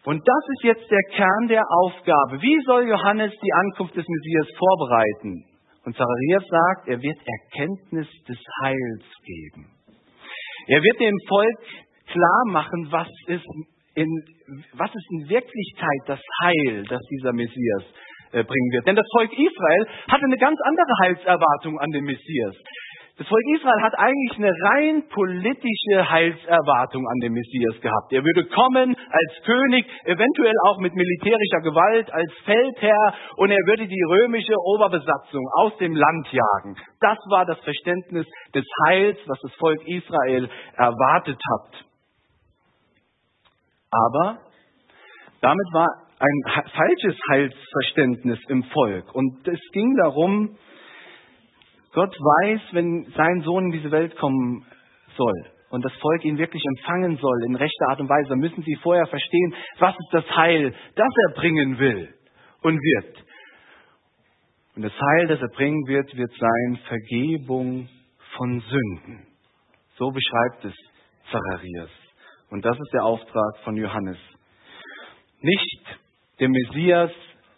Und 0.04 0.20
das 0.26 0.44
ist 0.56 0.64
jetzt 0.64 0.90
der 0.90 1.02
Kern 1.16 1.48
der 1.48 1.64
Aufgabe. 1.82 2.40
Wie 2.42 2.60
soll 2.66 2.88
Johannes 2.88 3.32
die 3.42 3.52
Ankunft 3.52 3.96
des 3.96 4.06
Messias 4.06 4.48
vorbereiten? 4.58 5.44
Und 5.84 5.96
Zacharias 5.96 6.44
sagt, 6.48 6.88
er 6.88 7.00
wird 7.00 7.18
Erkenntnis 7.24 8.08
des 8.28 8.38
Heils 8.62 9.04
geben. 9.24 9.66
Er 10.68 10.82
wird 10.82 11.00
dem 11.00 11.16
Volk 11.28 11.58
klar 12.06 12.42
machen, 12.48 12.88
was 12.90 13.08
ist 13.28 13.44
in, 13.94 14.08
was 14.74 14.94
ist 14.94 15.08
in 15.10 15.28
Wirklichkeit 15.28 16.00
das 16.06 16.20
Heil, 16.42 16.84
das 16.88 17.00
dieser 17.10 17.32
Messias 17.32 17.84
äh, 18.32 18.42
bringen 18.42 18.70
wird. 18.72 18.86
Denn 18.86 18.96
das 18.96 19.06
Volk 19.12 19.32
Israel 19.32 19.86
hatte 20.08 20.24
eine 20.24 20.38
ganz 20.38 20.58
andere 20.64 20.92
Heilserwartung 21.02 21.78
an 21.78 21.90
den 21.90 22.04
Messias. 22.04 22.56
Das 23.16 23.28
Volk 23.28 23.44
Israel 23.54 23.80
hat 23.80 23.94
eigentlich 23.96 24.38
eine 24.38 24.50
rein 24.50 25.08
politische 25.08 26.10
Heilserwartung 26.10 27.06
an 27.06 27.20
den 27.20 27.32
Messias 27.32 27.80
gehabt. 27.80 28.12
Er 28.12 28.24
würde 28.24 28.44
kommen 28.46 28.96
als 28.96 29.44
König, 29.44 29.86
eventuell 30.04 30.54
auch 30.66 30.78
mit 30.80 30.92
militärischer 30.94 31.60
Gewalt, 31.60 32.12
als 32.12 32.32
Feldherr 32.44 33.14
und 33.36 33.52
er 33.52 33.64
würde 33.66 33.86
die 33.86 34.02
römische 34.02 34.54
Oberbesatzung 34.64 35.46
aus 35.58 35.76
dem 35.76 35.94
Land 35.94 36.26
jagen. 36.32 36.74
Das 37.00 37.18
war 37.30 37.46
das 37.46 37.60
Verständnis 37.60 38.26
des 38.52 38.64
Heils, 38.88 39.18
was 39.26 39.38
das 39.42 39.52
Volk 39.60 39.80
Israel 39.86 40.50
erwartet 40.76 41.38
hat. 41.52 41.84
Aber 43.92 44.38
damit 45.40 45.66
war 45.72 45.86
ein 46.18 46.64
falsches 46.68 47.16
Heilsverständnis 47.30 48.40
im 48.48 48.64
Volk 48.64 49.14
und 49.14 49.46
es 49.46 49.60
ging 49.70 49.94
darum, 50.02 50.58
Gott 51.94 52.14
weiß, 52.14 52.60
wenn 52.72 53.06
sein 53.16 53.42
Sohn 53.42 53.66
in 53.66 53.72
diese 53.72 53.90
Welt 53.90 54.16
kommen 54.16 54.66
soll 55.16 55.46
und 55.70 55.84
das 55.84 55.92
Volk 55.94 56.24
ihn 56.24 56.38
wirklich 56.38 56.62
empfangen 56.76 57.16
soll 57.16 57.44
in 57.46 57.54
rechter 57.54 57.88
Art 57.88 58.00
und 58.00 58.08
Weise, 58.08 58.30
dann 58.30 58.40
müssen 58.40 58.62
sie 58.62 58.76
vorher 58.82 59.06
verstehen, 59.06 59.54
was 59.78 59.94
ist 59.94 60.12
das 60.12 60.36
Heil, 60.36 60.74
das 60.94 61.08
er 61.28 61.34
bringen 61.34 61.78
will 61.78 62.14
und 62.62 62.78
wird. 62.78 63.24
Und 64.76 64.82
das 64.82 64.92
Heil, 64.92 65.28
das 65.28 65.40
er 65.40 65.48
bringen 65.48 65.86
wird, 65.86 66.16
wird 66.16 66.32
sein 66.32 66.78
Vergebung 66.88 67.88
von 68.36 68.60
Sünden. 68.60 69.26
So 69.96 70.10
beschreibt 70.10 70.64
es 70.64 70.74
Zacharias. 71.30 71.90
Und 72.50 72.64
das 72.64 72.76
ist 72.76 72.92
der 72.92 73.04
Auftrag 73.04 73.58
von 73.62 73.76
Johannes. 73.76 74.18
Nicht 75.40 76.00
den 76.40 76.50
Messias 76.50 77.12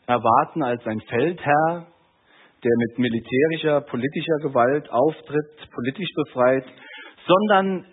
erwarten 0.07 0.63
als 0.63 0.87
ein 0.87 1.01
Feldherr, 1.09 1.87
der 2.65 2.73
mit 2.79 2.99
militärischer, 2.99 3.81
politischer 3.83 4.39
Gewalt 4.43 4.91
auftritt, 4.91 5.71
politisch 5.73 6.11
befreit, 6.15 6.65
sondern 7.27 7.87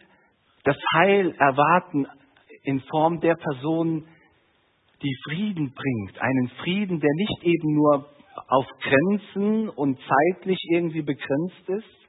das 0.63 0.77
Heil 0.95 1.35
erwarten 1.37 2.07
in 2.63 2.79
Form 2.81 3.19
der 3.19 3.35
Person, 3.35 4.07
die 5.01 5.15
Frieden 5.25 5.73
bringt. 5.73 6.21
Einen 6.21 6.49
Frieden, 6.63 6.99
der 6.99 7.09
nicht 7.13 7.43
eben 7.43 7.75
nur 7.75 8.09
auf 8.47 8.65
Grenzen 8.81 9.69
und 9.69 9.99
zeitlich 9.99 10.59
irgendwie 10.71 11.01
begrenzt 11.01 11.67
ist, 11.67 12.03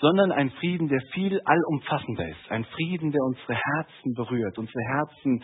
sondern 0.00 0.32
ein 0.32 0.50
Frieden, 0.50 0.88
der 0.88 1.00
viel 1.14 1.40
allumfassender 1.44 2.28
ist. 2.28 2.50
Ein 2.50 2.64
Frieden, 2.64 3.12
der 3.12 3.22
unsere 3.22 3.54
Herzen 3.54 4.14
berührt, 4.14 4.58
unsere 4.58 4.82
Herzen 4.88 5.42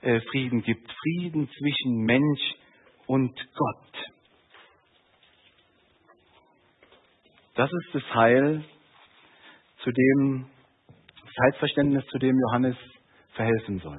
äh, 0.00 0.20
Frieden 0.30 0.62
gibt. 0.62 0.90
Frieden 0.90 1.48
zwischen 1.48 1.98
Mensch 2.04 2.54
und 3.06 3.34
Gott. 3.54 4.10
Das 7.60 7.70
ist 7.70 7.94
das 7.94 8.14
Heil, 8.14 8.64
zu 9.84 9.90
dem, 9.90 10.46
das 10.86 11.34
Heilsverständnis, 11.42 12.06
zu 12.06 12.18
dem 12.18 12.34
Johannes 12.48 12.74
verhelfen 13.34 13.80
soll. 13.80 13.98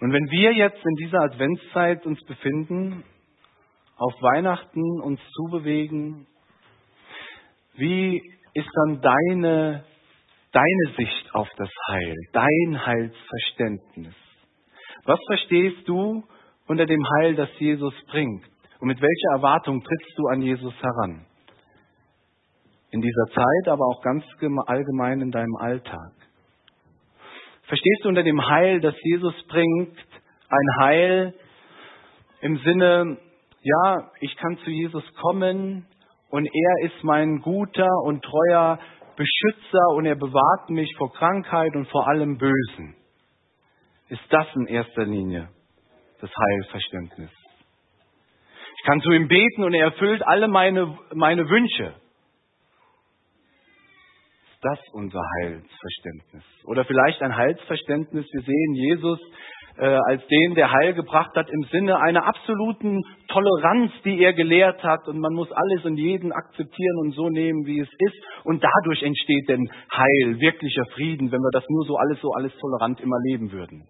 Und 0.00 0.12
wenn 0.12 0.28
wir 0.28 0.52
jetzt 0.52 0.84
in 0.84 0.96
dieser 0.96 1.20
Adventszeit 1.20 2.04
uns 2.06 2.20
befinden, 2.24 3.04
auf 3.96 4.12
Weihnachten 4.22 5.00
uns 5.00 5.20
zubewegen, 5.36 6.26
wie 7.76 8.20
ist 8.54 8.70
dann 8.74 9.00
deine, 9.00 9.84
deine 10.50 10.94
Sicht 10.96 11.32
auf 11.32 11.48
das 11.58 11.70
Heil, 11.92 12.16
dein 12.32 12.86
Heilsverständnis? 12.86 14.16
Was 15.04 15.20
verstehst 15.28 15.88
du 15.88 16.24
unter 16.66 16.86
dem 16.86 17.06
Heil, 17.18 17.36
das 17.36 17.50
Jesus 17.60 17.94
bringt? 18.08 18.44
Und 18.80 18.88
mit 18.88 19.00
welcher 19.00 19.36
Erwartung 19.36 19.80
trittst 19.80 20.18
du 20.18 20.26
an 20.26 20.42
Jesus 20.42 20.74
heran? 20.82 21.29
In 22.90 23.00
dieser 23.00 23.26
Zeit, 23.34 23.68
aber 23.68 23.86
auch 23.86 24.02
ganz 24.02 24.24
allgemein 24.66 25.20
in 25.20 25.30
deinem 25.30 25.56
Alltag. 25.56 26.12
Verstehst 27.62 28.04
du 28.04 28.08
unter 28.08 28.24
dem 28.24 28.44
Heil, 28.48 28.80
das 28.80 28.94
Jesus 29.02 29.34
bringt, 29.46 29.96
ein 30.48 30.80
Heil 30.80 31.34
im 32.40 32.58
Sinne, 32.58 33.16
ja, 33.62 34.10
ich 34.20 34.34
kann 34.36 34.58
zu 34.58 34.70
Jesus 34.70 35.04
kommen 35.20 35.86
und 36.30 36.46
er 36.46 36.86
ist 36.86 37.04
mein 37.04 37.40
guter 37.40 37.88
und 38.04 38.24
treuer 38.24 38.78
Beschützer 39.16 39.94
und 39.94 40.06
er 40.06 40.16
bewahrt 40.16 40.70
mich 40.70 40.92
vor 40.96 41.12
Krankheit 41.12 41.76
und 41.76 41.86
vor 41.88 42.08
allem 42.08 42.38
Bösen. 42.38 42.96
Ist 44.08 44.24
das 44.30 44.46
in 44.56 44.66
erster 44.66 45.04
Linie 45.04 45.48
das 46.20 46.30
Heilverständnis? 46.34 47.30
Ich 48.78 48.86
kann 48.86 49.00
zu 49.00 49.12
ihm 49.12 49.28
beten 49.28 49.62
und 49.62 49.74
er 49.74 49.86
erfüllt 49.86 50.26
alle 50.26 50.48
meine, 50.48 50.98
meine 51.14 51.48
Wünsche 51.48 51.94
das 54.62 54.78
unser 54.92 55.20
Heilsverständnis? 55.40 56.44
Oder 56.64 56.84
vielleicht 56.84 57.22
ein 57.22 57.36
Heilsverständnis, 57.36 58.26
wir 58.32 58.42
sehen 58.42 58.74
Jesus 58.74 59.20
äh, 59.76 59.98
als 60.08 60.26
den, 60.26 60.54
der 60.54 60.70
Heil 60.70 60.94
gebracht 60.94 61.34
hat, 61.36 61.48
im 61.48 61.62
Sinne 61.70 61.98
einer 62.00 62.26
absoluten 62.26 63.02
Toleranz, 63.28 63.92
die 64.04 64.22
er 64.22 64.32
gelehrt 64.32 64.82
hat. 64.82 65.08
Und 65.08 65.18
man 65.20 65.32
muss 65.32 65.50
alles 65.52 65.84
und 65.84 65.96
jeden 65.96 66.32
akzeptieren 66.32 66.98
und 66.98 67.12
so 67.12 67.28
nehmen, 67.30 67.64
wie 67.64 67.80
es 67.80 67.88
ist. 67.88 68.44
Und 68.44 68.62
dadurch 68.62 69.02
entsteht 69.02 69.48
denn 69.48 69.70
Heil, 69.92 70.40
wirklicher 70.40 70.84
Frieden, 70.94 71.32
wenn 71.32 71.40
wir 71.40 71.50
das 71.52 71.64
nur 71.68 71.84
so 71.86 71.96
alles 71.96 72.20
so 72.20 72.32
alles 72.32 72.52
tolerant 72.58 73.00
immer 73.00 73.16
leben 73.24 73.52
würden. 73.52 73.86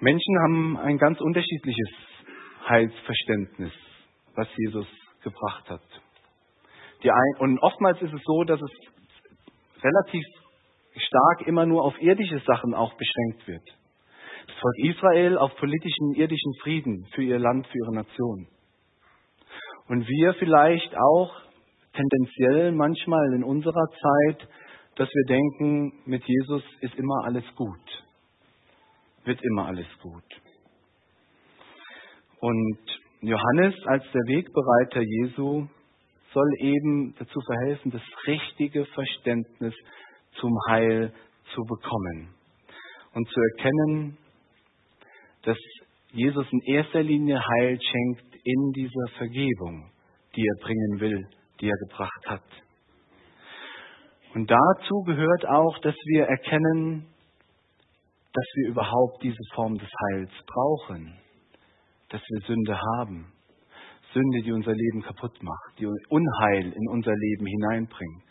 Menschen 0.00 0.38
haben 0.42 0.76
ein 0.78 0.98
ganz 0.98 1.20
unterschiedliches 1.20 1.90
Heilsverständnis, 2.68 3.72
was 4.34 4.48
Jesus 4.56 4.86
gebracht 5.22 5.68
hat. 5.68 5.82
Ein, 7.02 7.40
und 7.40 7.58
oftmals 7.58 8.00
ist 8.00 8.12
es 8.12 8.20
so, 8.24 8.44
dass 8.44 8.60
es 8.60 8.70
relativ 9.82 10.24
stark 10.96 11.46
immer 11.46 11.66
nur 11.66 11.84
auf 11.84 12.00
irdische 12.00 12.38
Sachen 12.46 12.74
auch 12.74 12.94
beschränkt 12.94 13.48
wird. 13.48 13.62
Das 14.46 14.56
Volk 14.56 14.78
Israel 14.84 15.38
auf 15.38 15.56
politischen, 15.56 16.14
irdischen 16.14 16.54
Frieden 16.62 17.06
für 17.14 17.22
ihr 17.22 17.38
Land, 17.38 17.66
für 17.66 17.78
ihre 17.78 17.94
Nation. 17.94 18.46
Und 19.88 20.06
wir 20.06 20.34
vielleicht 20.34 20.94
auch 20.96 21.34
tendenziell 21.92 22.72
manchmal 22.72 23.34
in 23.34 23.44
unserer 23.44 23.86
Zeit, 23.90 24.48
dass 24.96 25.08
wir 25.08 25.24
denken, 25.26 25.92
mit 26.06 26.22
Jesus 26.24 26.62
ist 26.80 26.94
immer 26.94 27.24
alles 27.24 27.44
gut. 27.56 28.04
Wird 29.24 29.42
immer 29.42 29.66
alles 29.66 29.86
gut. 30.00 30.24
Und 32.40 32.78
Johannes 33.22 33.74
als 33.86 34.02
der 34.12 34.22
Wegbereiter 34.26 35.00
Jesu 35.00 35.68
soll 36.32 36.50
eben 36.58 37.14
dazu 37.20 37.40
verhelfen, 37.46 37.92
das 37.92 38.02
richtige 38.26 38.84
Verständnis 38.86 39.74
zum 40.40 40.52
Heil 40.68 41.12
zu 41.54 41.62
bekommen 41.62 42.34
und 43.14 43.28
zu 43.28 43.40
erkennen, 43.40 44.18
dass 45.44 45.56
Jesus 46.10 46.46
in 46.50 46.60
erster 46.74 47.02
Linie 47.02 47.40
Heil 47.40 47.78
schenkt 47.80 48.34
in 48.42 48.72
dieser 48.72 49.06
Vergebung, 49.16 49.92
die 50.34 50.44
er 50.44 50.64
bringen 50.64 51.00
will, 51.00 51.28
die 51.60 51.68
er 51.68 51.88
gebracht 51.88 52.24
hat. 52.26 52.42
Und 54.34 54.50
dazu 54.50 55.02
gehört 55.06 55.46
auch, 55.46 55.78
dass 55.78 55.94
wir 56.06 56.24
erkennen, 56.24 57.06
dass 58.32 58.46
wir 58.54 58.70
überhaupt 58.70 59.22
diese 59.22 59.44
Form 59.54 59.78
des 59.78 59.90
Heils 60.10 60.30
brauchen 60.46 61.21
dass 62.12 62.20
wir 62.28 62.40
Sünde 62.46 62.78
haben. 62.98 63.32
Sünde, 64.12 64.42
die 64.42 64.52
unser 64.52 64.74
Leben 64.74 65.02
kaputt 65.02 65.42
macht, 65.42 65.78
die 65.78 65.86
Unheil 65.86 66.72
in 66.72 66.88
unser 66.88 67.14
Leben 67.16 67.46
hineinbringt, 67.46 68.24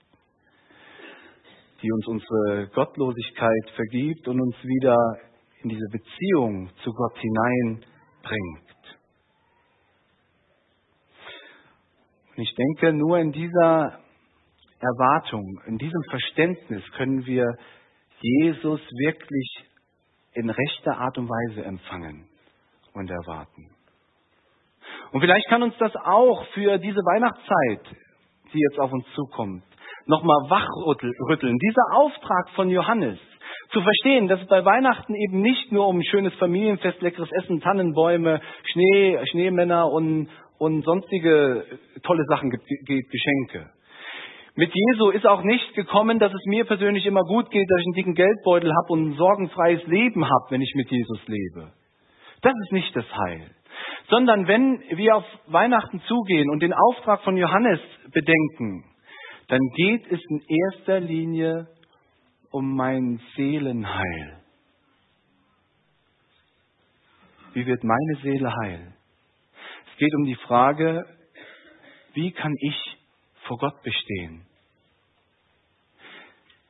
die 1.82 1.92
uns 1.92 2.08
unsere 2.08 2.68
Gottlosigkeit 2.68 3.72
vergibt 3.76 4.28
und 4.28 4.40
uns 4.40 4.56
wieder 4.64 4.96
in 5.64 5.70
diese 5.70 5.88
Beziehung 5.92 6.70
zu 6.84 6.92
Gott 6.94 7.18
hineinbringt. 7.18 8.72
Und 12.38 12.44
ich 12.44 12.56
denke, 12.56 12.94
nur 12.94 13.18
in 13.18 13.32
dieser 13.32 14.00
Erwartung, 14.80 15.60
in 15.66 15.80
diesem 15.80 16.04
Verständnis 16.10 16.84
können 16.96 17.26
wir 17.26 17.46
Jesus 18.20 18.80
wirklich 18.80 19.68
in 20.34 20.50
rechter 20.50 20.98
Art 21.00 21.18
und 21.18 21.28
Weise 21.28 21.64
empfangen 21.64 22.31
und 22.94 23.10
erwarten. 23.10 23.70
Und 25.12 25.22
vielleicht 25.22 25.48
kann 25.50 25.64
uns 25.64 25.76
das 25.78 25.96
auch 25.96 26.46
für 26.54 26.78
diese 26.78 27.00
Weihnachtszeit, 27.00 27.98
die 28.54 28.60
jetzt 28.60 28.80
auf 28.80 28.92
uns 28.92 29.06
zukommt, 29.16 29.64
nochmal 30.06 30.50
wachrütteln. 30.50 31.58
Dieser 31.58 31.98
Auftrag 31.98 32.50
von 32.56 32.70
Johannes, 32.70 33.20
zu 33.72 33.82
verstehen, 33.82 34.28
dass 34.28 34.42
es 34.42 34.48
bei 34.48 34.64
Weihnachten 34.66 35.16
eben 35.16 35.42
nicht 35.42 35.72
nur 35.72 35.88
um 35.88 36.00
ein 36.00 36.04
schönes 36.04 36.34
Familienfest, 36.36 37.02
leckeres 37.02 37.32
Essen, 37.32 37.62
Tannenbäume, 37.62 38.42
Schnee, 38.72 39.20
Schneemänner 39.32 39.90
und, 39.90 40.30
und 40.58 40.84
sonstige 40.84 41.66
tolle 42.04 42.26
Sachen 42.30 42.50
geht, 42.50 43.10
Geschenke. 43.10 43.70
Mit 44.56 44.74
Jesu 44.74 45.12
ist 45.12 45.26
auch 45.26 45.44
nicht 45.44 45.74
gekommen, 45.76 46.20
dass 46.20 46.34
es 46.34 46.46
mir 46.46 46.66
persönlich 46.66 47.06
immer 47.06 47.24
gut 47.24 47.50
geht, 47.52 47.70
dass 47.70 47.80
ich 47.80 47.86
einen 47.88 47.94
dicken 47.94 48.16
Geldbeutel 48.16 48.70
habe 48.70 48.94
und 48.94 49.12
ein 49.12 49.14
sorgenfreies 49.14 49.86
Leben 49.88 50.26
habe, 50.26 50.46
wenn 50.50 50.62
ich 50.62 50.74
mit 50.76 50.92
Jesus 50.92 51.20
lebe. 51.28 51.72
Das 52.42 52.54
ist 52.66 52.72
nicht 52.72 52.96
das 52.96 53.06
Heil. 53.06 53.52
Sondern 54.10 54.48
wenn 54.48 54.82
wir 54.82 55.16
auf 55.16 55.26
Weihnachten 55.48 56.02
zugehen 56.02 56.50
und 56.50 56.62
den 56.62 56.74
Auftrag 56.74 57.22
von 57.24 57.38
Johannes 57.38 57.80
bedenken, 58.12 58.84
dann 59.48 59.60
geht 59.76 60.12
es 60.12 60.20
in 60.30 60.42
erster 60.48 61.00
Linie 61.00 61.68
um 62.52 62.76
mein 62.76 63.22
Seelenheil. 63.36 64.42
Wie 67.54 67.66
wird 67.66 67.84
meine 67.84 68.16
Seele 68.22 68.54
heil? 68.64 68.94
Es 69.92 69.98
geht 69.98 70.14
um 70.16 70.26
die 70.26 70.36
Frage, 70.36 71.06
wie 72.14 72.32
kann 72.32 72.54
ich 72.60 72.98
vor 73.44 73.58
Gott 73.58 73.82
bestehen? 73.84 74.46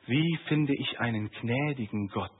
Wie 0.08 0.40
finde 0.48 0.74
ich 0.74 1.00
einen 1.00 1.30
gnädigen 1.30 2.08
Gott? 2.08 2.32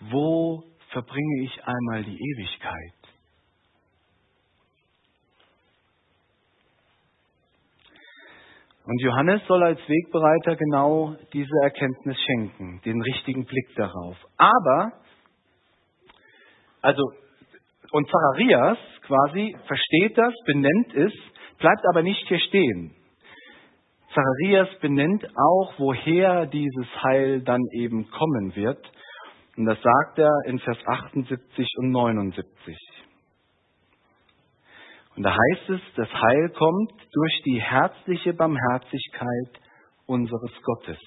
Wo 0.00 0.62
verbringe 0.90 1.44
ich 1.44 1.64
einmal 1.64 2.04
die 2.04 2.16
Ewigkeit. 2.16 2.98
Und 8.88 9.02
Johannes 9.02 9.42
soll 9.46 9.62
als 9.62 9.80
Wegbereiter 9.86 10.56
genau 10.56 11.14
diese 11.34 11.54
Erkenntnis 11.62 12.16
schenken, 12.22 12.80
den 12.86 13.02
richtigen 13.02 13.44
Blick 13.44 13.74
darauf. 13.76 14.16
Aber, 14.38 14.92
also, 16.80 17.02
und 17.90 18.08
Zacharias 18.08 18.78
quasi 19.02 19.54
versteht 19.66 20.16
das, 20.16 20.32
benennt 20.46 20.94
es, 20.94 21.12
bleibt 21.58 21.82
aber 21.90 22.02
nicht 22.02 22.26
hier 22.28 22.38
stehen. 22.40 22.94
Zacharias 24.14 24.68
benennt 24.80 25.26
auch, 25.36 25.74
woher 25.78 26.46
dieses 26.46 26.86
Heil 27.02 27.42
dann 27.42 27.60
eben 27.72 28.08
kommen 28.10 28.56
wird. 28.56 28.90
Und 29.58 29.66
das 29.66 29.78
sagt 29.82 30.20
er 30.20 30.30
in 30.46 30.60
Vers 30.60 30.78
78 30.86 31.68
und 31.78 31.90
79. 31.90 32.76
Und 35.16 35.24
da 35.24 35.32
heißt 35.36 35.70
es, 35.70 35.80
das 35.96 36.08
Heil 36.12 36.50
kommt 36.50 36.92
durch 37.12 37.42
die 37.44 37.60
herzliche 37.60 38.34
Barmherzigkeit 38.34 39.60
unseres 40.06 40.52
Gottes. 40.62 40.98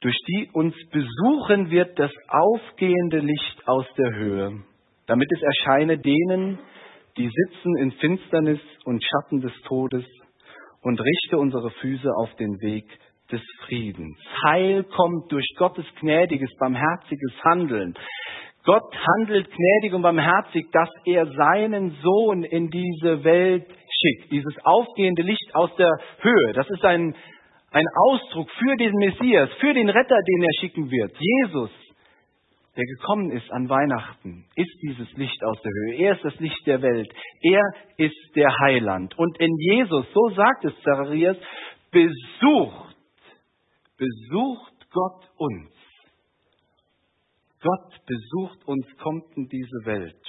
durch 0.00 0.16
die 0.28 0.50
uns 0.52 0.74
besuchen 0.90 1.70
wird 1.70 1.98
das 1.98 2.12
aufgehende 2.28 3.18
Licht 3.18 3.66
aus 3.66 3.86
der 3.96 4.14
Höhe, 4.14 4.62
damit 5.06 5.28
es 5.34 5.42
erscheine 5.42 5.98
denen, 5.98 6.58
die 7.16 7.28
sitzen 7.28 7.76
in 7.78 7.92
Finsternis 7.92 8.60
und 8.84 9.02
Schatten 9.02 9.40
des 9.40 9.52
Todes 9.66 10.04
und 10.82 11.00
richte 11.00 11.38
unsere 11.38 11.70
Füße 11.70 12.08
auf 12.14 12.32
den 12.36 12.60
Weg 12.60 12.84
des 13.30 13.42
Friedens. 13.66 14.16
Heil 14.44 14.84
kommt 14.84 15.30
durch 15.30 15.46
Gottes 15.56 15.84
gnädiges, 16.00 16.50
barmherziges 16.58 17.32
Handeln. 17.44 17.94
Gott 18.64 18.94
handelt 19.16 19.48
gnädig 19.50 19.94
und 19.94 20.02
barmherzig, 20.02 20.66
dass 20.72 20.90
er 21.04 21.26
seinen 21.26 21.96
Sohn 22.02 22.42
in 22.42 22.68
diese 22.68 23.24
Welt 23.24 23.66
schickt. 23.66 24.30
Dieses 24.30 24.54
aufgehende 24.64 25.22
Licht 25.22 25.54
aus 25.54 25.74
der 25.76 25.90
Höhe, 26.20 26.52
das 26.54 26.68
ist 26.68 26.84
ein, 26.84 27.14
ein 27.70 27.86
Ausdruck 28.08 28.50
für 28.50 28.76
den 28.76 28.92
Messias, 28.94 29.50
für 29.60 29.72
den 29.72 29.88
Retter, 29.88 30.18
den 30.22 30.42
er 30.42 30.60
schicken 30.60 30.90
wird. 30.90 31.12
Jesus, 31.18 31.70
der 32.76 32.84
gekommen 32.84 33.30
ist 33.30 33.50
an 33.50 33.68
Weihnachten, 33.68 34.44
ist 34.54 34.74
dieses 34.82 35.10
Licht 35.16 35.42
aus 35.44 35.60
der 35.62 35.72
Höhe. 35.72 35.96
Er 35.96 36.12
ist 36.14 36.24
das 36.24 36.38
Licht 36.38 36.66
der 36.66 36.82
Welt. 36.82 37.10
Er 37.42 37.62
ist 37.96 38.36
der 38.36 38.50
Heiland. 38.60 39.18
Und 39.18 39.38
in 39.40 39.54
Jesus, 39.58 40.06
so 40.12 40.28
sagt 40.34 40.64
es 40.64 40.74
Zacharias, 40.82 41.36
besucht, 41.90 42.87
besucht 43.98 44.90
Gott 44.90 45.30
uns. 45.36 45.70
Gott 47.60 48.06
besucht 48.06 48.66
uns, 48.66 48.86
kommt 49.02 49.36
in 49.36 49.48
diese 49.48 49.84
Welt. 49.84 50.22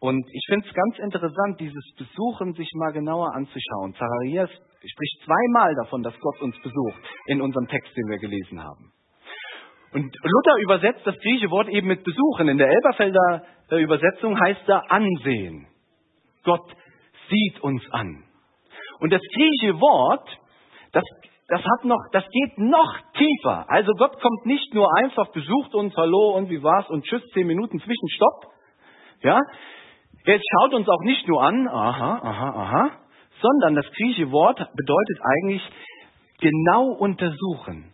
Und 0.00 0.26
ich 0.32 0.44
finde 0.48 0.66
es 0.66 0.74
ganz 0.74 0.98
interessant, 0.98 1.60
dieses 1.60 1.84
Besuchen 1.96 2.54
sich 2.54 2.68
mal 2.74 2.92
genauer 2.92 3.34
anzuschauen. 3.34 3.94
Zacharias 3.94 4.50
spricht 4.50 5.24
zweimal 5.24 5.74
davon, 5.82 6.02
dass 6.02 6.18
Gott 6.20 6.40
uns 6.40 6.56
besucht, 6.62 7.02
in 7.26 7.40
unserem 7.40 7.66
Text, 7.68 7.96
den 7.96 8.08
wir 8.08 8.18
gelesen 8.18 8.62
haben. 8.62 8.92
Und 9.92 10.14
Luther 10.22 10.56
übersetzt 10.62 11.06
das 11.06 11.16
griechische 11.18 11.50
Wort 11.50 11.68
eben 11.68 11.86
mit 11.86 12.04
besuchen. 12.04 12.48
In 12.48 12.58
der 12.58 12.68
Elberfelder 12.68 13.44
äh, 13.70 13.82
Übersetzung 13.82 14.38
heißt 14.38 14.62
da 14.66 14.80
ansehen. 14.88 15.66
Gott 16.44 16.70
sieht 17.30 17.60
uns 17.60 17.82
an. 17.90 18.24
Und 19.00 19.12
das 19.12 19.22
griechische 19.34 19.80
Wort, 19.80 20.28
das, 20.92 21.04
das 21.48 21.60
hat 21.60 21.84
noch, 21.84 22.00
das 22.12 22.24
geht 22.30 22.58
noch 22.58 22.98
tiefer. 23.16 23.70
Also 23.70 23.92
Gott 23.92 24.20
kommt 24.20 24.46
nicht 24.46 24.74
nur 24.74 24.88
einfach, 24.98 25.28
besucht 25.32 25.74
uns, 25.74 25.96
hallo 25.96 26.36
und 26.36 26.50
wie 26.50 26.62
war's 26.62 26.88
und 26.90 27.04
tschüss, 27.04 27.22
zehn 27.34 27.46
Minuten 27.46 27.78
Zwischenstopp. 27.78 28.52
Ja, 29.22 29.40
er 30.24 30.40
schaut 30.40 30.74
uns 30.74 30.88
auch 30.88 31.02
nicht 31.02 31.26
nur 31.28 31.42
an, 31.42 31.68
aha, 31.68 32.20
aha, 32.22 32.48
aha, 32.50 32.90
sondern 33.40 33.76
das 33.76 33.86
griechische 33.92 34.32
Wort 34.32 34.58
bedeutet 34.58 35.18
eigentlich 35.22 35.62
genau 36.40 36.88
untersuchen. 36.88 37.92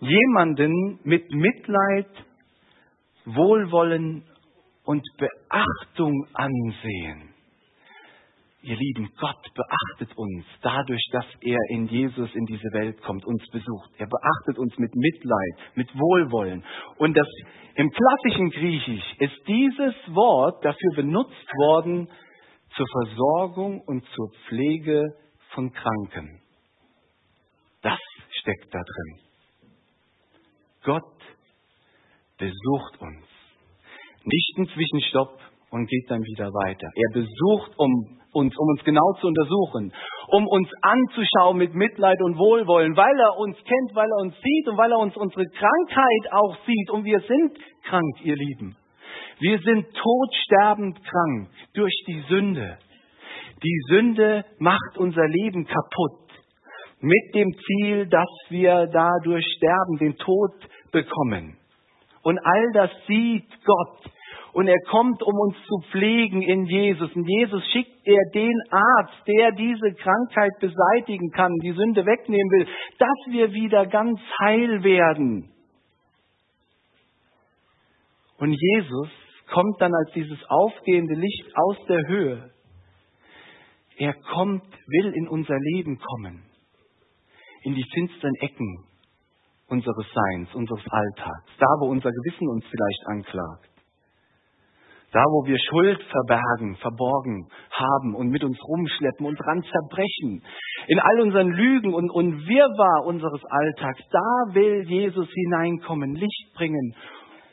Jemanden 0.00 1.00
mit 1.02 1.30
Mitleid, 1.32 2.06
Wohlwollen 3.24 4.24
und 4.84 5.02
Beachtung 5.18 6.26
ansehen. 6.34 7.34
Ihr 8.68 8.76
Lieben, 8.76 9.10
Gott 9.18 9.42
beachtet 9.54 10.14
uns 10.18 10.44
dadurch, 10.60 11.02
dass 11.10 11.24
er 11.40 11.58
in 11.70 11.86
Jesus 11.86 12.28
in 12.34 12.44
diese 12.44 12.70
Welt 12.74 13.00
kommt, 13.00 13.24
uns 13.24 13.42
besucht. 13.50 13.90
Er 13.96 14.06
beachtet 14.06 14.58
uns 14.58 14.76
mit 14.76 14.94
Mitleid, 14.94 15.74
mit 15.74 15.88
Wohlwollen. 15.94 16.62
Und 16.98 17.16
das, 17.16 17.26
im 17.76 17.90
klassischen 17.90 18.50
Griechisch 18.50 19.14
ist 19.20 19.40
dieses 19.46 19.94
Wort 20.08 20.62
dafür 20.62 20.96
benutzt 20.96 21.48
worden 21.56 22.10
zur 22.76 22.86
Versorgung 22.92 23.80
und 23.86 24.04
zur 24.14 24.30
Pflege 24.46 25.14
von 25.54 25.72
Kranken. 25.72 26.42
Das 27.80 27.98
steckt 28.42 28.74
da 28.74 28.80
drin. 28.80 29.18
Gott 30.84 31.22
besucht 32.36 33.00
uns. 33.00 33.24
Nicht 34.24 34.58
ein 34.58 34.68
Zwischenstopp 34.74 35.40
und 35.70 35.88
geht 35.88 36.10
dann 36.10 36.22
wieder 36.22 36.48
weiter. 36.52 36.88
Er 36.94 37.12
besucht 37.12 37.72
um 37.76 38.18
uns, 38.32 38.56
um 38.56 38.68
uns 38.68 38.84
genau 38.84 39.12
zu 39.20 39.26
untersuchen, 39.26 39.92
um 40.28 40.46
uns 40.46 40.68
anzuschauen 40.82 41.58
mit 41.58 41.74
Mitleid 41.74 42.20
und 42.22 42.38
Wohlwollen, 42.38 42.96
weil 42.96 43.18
er 43.18 43.38
uns 43.38 43.56
kennt, 43.56 43.94
weil 43.94 44.08
er 44.10 44.22
uns 44.22 44.34
sieht 44.34 44.68
und 44.68 44.76
weil 44.76 44.92
er 44.92 44.98
uns 44.98 45.16
unsere 45.16 45.44
Krankheit 45.46 46.32
auch 46.32 46.56
sieht. 46.66 46.90
Und 46.90 47.04
wir 47.04 47.20
sind 47.20 47.58
krank, 47.84 48.24
ihr 48.24 48.36
Lieben. 48.36 48.76
Wir 49.40 49.58
sind 49.60 49.86
todsterbend 49.94 50.98
krank 51.04 51.48
durch 51.74 51.94
die 52.06 52.22
Sünde. 52.28 52.78
Die 53.62 53.80
Sünde 53.88 54.44
macht 54.58 54.98
unser 54.98 55.26
Leben 55.26 55.64
kaputt. 55.64 56.28
Mit 57.00 57.34
dem 57.34 57.52
Ziel, 57.52 58.06
dass 58.06 58.28
wir 58.48 58.88
dadurch 58.92 59.46
sterben, 59.56 59.98
den 59.98 60.16
Tod 60.16 60.52
bekommen. 60.90 61.56
Und 62.22 62.38
all 62.38 62.72
das 62.72 62.90
sieht 63.06 63.46
Gott 63.64 64.12
und 64.58 64.66
er 64.66 64.80
kommt, 64.90 65.22
um 65.22 65.38
uns 65.38 65.54
zu 65.68 65.88
pflegen 65.92 66.42
in 66.42 66.66
Jesus. 66.66 67.14
Und 67.14 67.28
Jesus 67.28 67.62
schickt 67.70 68.04
er 68.04 68.20
den 68.34 68.60
Arzt, 68.70 69.22
der 69.28 69.52
diese 69.52 69.92
Krankheit 69.94 70.50
beseitigen 70.58 71.30
kann, 71.30 71.54
die 71.62 71.70
Sünde 71.70 72.04
wegnehmen 72.04 72.50
will, 72.50 72.66
dass 72.98 73.32
wir 73.32 73.52
wieder 73.52 73.86
ganz 73.86 74.18
heil 74.40 74.82
werden. 74.82 75.52
Und 78.38 78.50
Jesus 78.50 79.08
kommt 79.52 79.80
dann 79.80 79.94
als 79.94 80.10
dieses 80.14 80.40
aufgehende 80.48 81.14
Licht 81.14 81.52
aus 81.54 81.76
der 81.88 82.08
Höhe. 82.08 82.50
Er 83.96 84.14
kommt, 84.34 84.66
will 84.88 85.12
in 85.14 85.28
unser 85.28 85.56
Leben 85.56 86.00
kommen, 86.00 86.42
in 87.62 87.76
die 87.76 87.86
finsteren 87.94 88.34
Ecken 88.40 88.86
unseres 89.68 90.06
Seins, 90.12 90.52
unseres 90.56 90.82
Alltags, 90.90 91.52
da 91.60 91.66
wo 91.78 91.90
unser 91.90 92.10
Gewissen 92.10 92.48
uns 92.48 92.64
vielleicht 92.64 93.06
anklagt. 93.06 93.67
Da, 95.10 95.24
wo 95.24 95.46
wir 95.46 95.58
Schuld 95.58 96.02
verbergen, 96.02 96.76
verborgen 96.76 97.48
haben 97.70 98.14
und 98.14 98.28
mit 98.28 98.44
uns 98.44 98.58
rumschleppen 98.62 99.24
und 99.24 99.36
dran 99.36 99.62
zerbrechen, 99.62 100.42
in 100.86 100.98
all 100.98 101.20
unseren 101.22 101.48
Lügen 101.48 101.94
und, 101.94 102.10
und 102.10 102.46
Wirrwarr 102.46 103.06
unseres 103.06 103.40
Alltags, 103.46 104.02
da 104.10 104.54
will 104.54 104.84
Jesus 104.86 105.28
hineinkommen, 105.32 106.14
Licht 106.14 106.52
bringen 106.54 106.94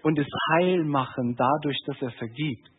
und 0.03 0.19
es 0.19 0.27
heil 0.53 0.83
machen, 0.83 1.35
dadurch, 1.37 1.77
dass 1.85 2.01
er 2.01 2.11
vergibt. 2.11 2.69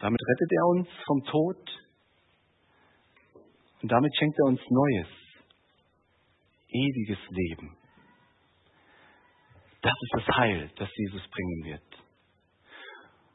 Damit 0.00 0.20
rettet 0.20 0.52
er 0.52 0.66
uns 0.66 0.88
vom 1.06 1.22
Tod 1.22 1.56
und 3.82 3.92
damit 3.92 4.12
schenkt 4.16 4.36
er 4.40 4.46
uns 4.46 4.60
neues, 4.68 5.06
ewiges 6.70 7.18
Leben. 7.30 7.81
Das 9.82 9.92
ist 10.00 10.26
das 10.26 10.36
Heil, 10.36 10.70
das 10.76 10.88
Jesus 10.94 11.22
bringen 11.28 11.64
wird. 11.64 11.82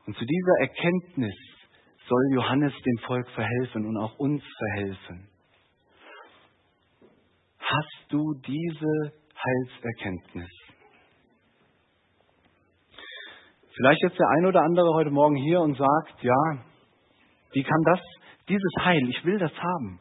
Und 0.06 0.18
zu 0.18 0.26
dieser 0.26 0.60
Erkenntnis 0.62 1.36
soll 2.08 2.34
Johannes 2.34 2.74
dem 2.74 2.98
Volk 3.06 3.30
verhelfen 3.32 3.86
und 3.86 3.98
auch 3.98 4.18
uns 4.18 4.42
verhelfen. 4.58 5.30
Hast 7.60 8.06
du 8.08 8.34
diese 8.48 9.14
Heilserkenntnis? 9.36 10.50
Vielleicht 13.76 14.02
jetzt 14.04 14.18
der 14.18 14.28
ein 14.38 14.46
oder 14.46 14.62
andere 14.62 14.94
heute 14.94 15.12
Morgen 15.12 15.36
hier 15.36 15.60
und 15.60 15.78
sagt, 15.78 16.24
ja, 16.24 16.64
wie 17.52 17.64
kann 17.64 17.84
das, 17.84 18.00
dieses 18.48 18.74
Heil, 18.80 19.10
ich 19.10 19.24
will 19.26 19.38
das 19.38 19.52
haben. 19.54 20.00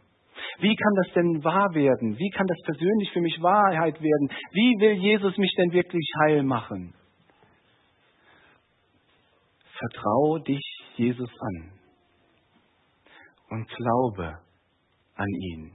Wie 0.59 0.75
kann 0.75 0.95
das 1.05 1.12
denn 1.14 1.45
wahr 1.45 1.75
werden? 1.75 2.19
Wie 2.19 2.31
kann 2.31 2.47
das 2.47 2.59
persönlich 2.64 3.11
für 3.12 3.21
mich 3.21 3.40
Wahrheit 3.42 4.01
werden? 4.01 4.29
Wie 4.53 4.81
will 4.81 4.92
Jesus 4.92 5.37
mich 5.37 5.55
denn 5.59 5.73
wirklich 5.73 6.09
heil 6.23 6.42
machen? 6.42 6.95
Vertraue 9.79 10.40
dich 10.42 10.62
Jesus 10.97 11.31
an 11.40 11.73
und 13.51 13.69
glaube 13.69 14.38
an 15.16 15.29
ihn 15.29 15.73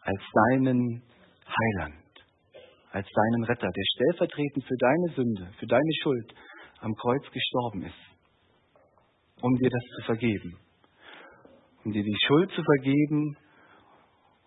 als 0.00 0.20
deinen 0.32 1.02
Heiland, 1.46 2.24
als 2.90 3.06
deinen 3.08 3.44
Retter, 3.44 3.68
der 3.68 3.84
stellvertretend 3.94 4.64
für 4.64 4.76
deine 4.78 5.14
Sünde, 5.14 5.52
für 5.58 5.66
deine 5.66 5.92
Schuld 6.02 6.34
am 6.80 6.92
Kreuz 6.94 7.22
gestorben 7.30 7.82
ist, 7.82 9.42
um 9.42 9.54
dir 9.56 9.70
das 9.70 9.84
zu 9.96 10.02
vergeben, 10.06 10.58
um 11.84 11.92
dir 11.92 12.02
die 12.02 12.18
Schuld 12.26 12.50
zu 12.50 12.62
vergeben 12.62 13.36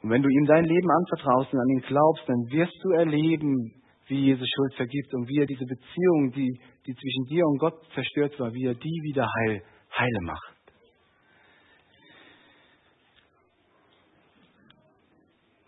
und 0.04 0.10
wenn 0.10 0.22
du 0.22 0.28
ihm 0.28 0.46
dein 0.46 0.66
Leben 0.66 0.92
anvertraust 0.92 1.54
und 1.54 1.60
an 1.62 1.70
ihn 1.70 1.82
glaubst, 1.82 2.28
dann 2.28 2.52
wirst 2.52 2.76
du 2.84 2.90
erleben, 2.92 3.72
wie 4.08 4.26
Jesus 4.26 4.48
Schuld 4.54 4.74
vergibt 4.76 5.14
und 5.14 5.30
wie 5.30 5.40
er 5.40 5.46
diese 5.46 5.66
Beziehung, 5.66 6.32
die, 6.36 6.60
die 6.86 6.94
zwischen 6.94 7.26
dir 7.30 7.46
und 7.46 7.58
Gott 7.58 7.74
zerstört 7.96 8.38
war, 8.38 8.54
wie 8.54 8.66
er 8.66 8.76
die 8.76 9.00
wieder 9.02 9.26
heil, 9.26 9.64
heile 9.98 10.20
macht. 10.24 10.58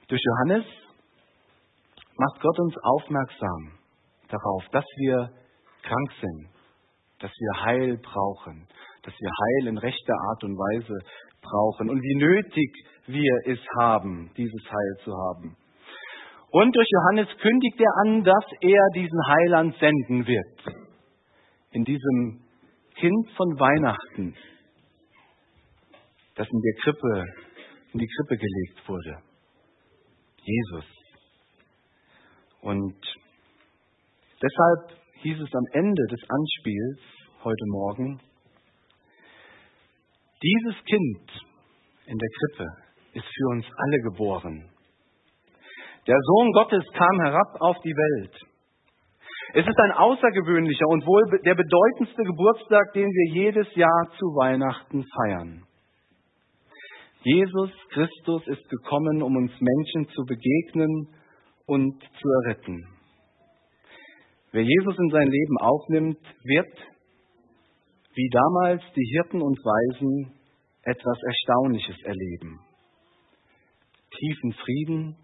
Durch 0.09 0.21
Johannes 0.21 0.65
macht 2.17 2.41
Gott 2.41 2.59
uns 2.59 2.75
aufmerksam 2.83 3.79
darauf, 4.27 4.63
dass 4.73 4.85
wir 4.97 5.29
krank 5.81 6.11
sind, 6.19 6.49
dass 7.19 7.31
wir 7.31 7.65
Heil 7.65 7.97
brauchen, 7.97 8.67
dass 9.05 9.13
wir 9.13 9.29
Heil 9.29 9.67
in 9.67 9.77
rechter 9.77 10.15
Art 10.29 10.43
und 10.43 10.57
Weise 10.57 10.97
brauchen 11.41 11.89
und 11.89 12.01
wie 12.01 12.15
nötig 12.15 12.73
wir 13.07 13.33
es 13.45 13.59
haben, 13.77 14.31
dieses 14.35 14.63
Heil 14.65 15.03
zu 15.03 15.11
haben. 15.11 15.55
Und 16.49 16.75
durch 16.75 16.87
Johannes 16.89 17.27
kündigt 17.39 17.79
er 17.79 17.91
an, 18.05 18.23
dass 18.23 18.45
er 18.61 18.87
diesen 18.95 19.27
Heiland 19.27 19.75
senden 19.77 20.25
wird. 20.25 20.75
In 21.71 21.83
diesem 21.83 22.41
Kind 22.95 23.29
von 23.35 23.59
Weihnachten, 23.59 24.33
das 26.35 26.47
in 26.49 26.61
der 26.61 26.73
Krippe, 26.81 27.25
in 27.93 27.99
die 27.99 28.07
Krippe 28.07 28.37
gelegt 28.37 28.87
wurde. 28.87 29.17
Jesus. 30.41 30.85
Und 32.61 32.95
deshalb 34.41 34.99
hieß 35.21 35.39
es 35.39 35.53
am 35.53 35.65
Ende 35.73 36.03
des 36.07 36.21
Anspiels 36.29 36.99
heute 37.43 37.65
Morgen, 37.67 38.21
dieses 40.45 40.83
Kind 40.85 41.31
in 42.05 42.17
der 42.17 42.29
Krippe 42.37 42.67
ist 43.13 43.25
für 43.25 43.47
uns 43.49 43.65
alle 43.65 43.99
geboren. 44.11 44.69
Der 46.07 46.17
Sohn 46.21 46.51
Gottes 46.51 46.83
kam 46.93 47.21
herab 47.21 47.61
auf 47.61 47.77
die 47.83 47.95
Welt. 47.95 48.33
Es 49.53 49.65
ist 49.65 49.79
ein 49.79 49.91
außergewöhnlicher 49.91 50.87
und 50.87 51.05
wohl 51.05 51.39
der 51.45 51.55
bedeutendste 51.55 52.23
Geburtstag, 52.23 52.93
den 52.93 53.07
wir 53.07 53.33
jedes 53.33 53.73
Jahr 53.75 54.11
zu 54.19 54.25
Weihnachten 54.35 55.03
feiern. 55.03 55.63
Jesus 57.23 57.71
Christus 57.89 58.45
ist 58.47 58.69
gekommen, 58.69 59.23
um 59.23 59.35
uns 59.35 59.51
Menschen 59.59 60.07
zu 60.13 60.25
begegnen 60.25 61.07
und 61.65 61.99
zu 62.21 62.29
erretten. 62.43 62.85
Wer 64.51 64.63
Jesus 64.63 64.95
in 64.99 65.09
sein 65.09 65.27
Leben 65.27 65.57
aufnimmt, 65.59 66.19
wird, 66.43 66.77
wie 68.15 68.29
damals 68.29 68.81
die 68.95 69.05
Hirten 69.11 69.41
und 69.41 69.59
Weisen, 69.59 70.31
etwas 70.83 71.17
Erstaunliches 71.27 72.01
erleben. 72.03 72.59
Tiefen 74.17 74.53
Frieden 74.53 75.17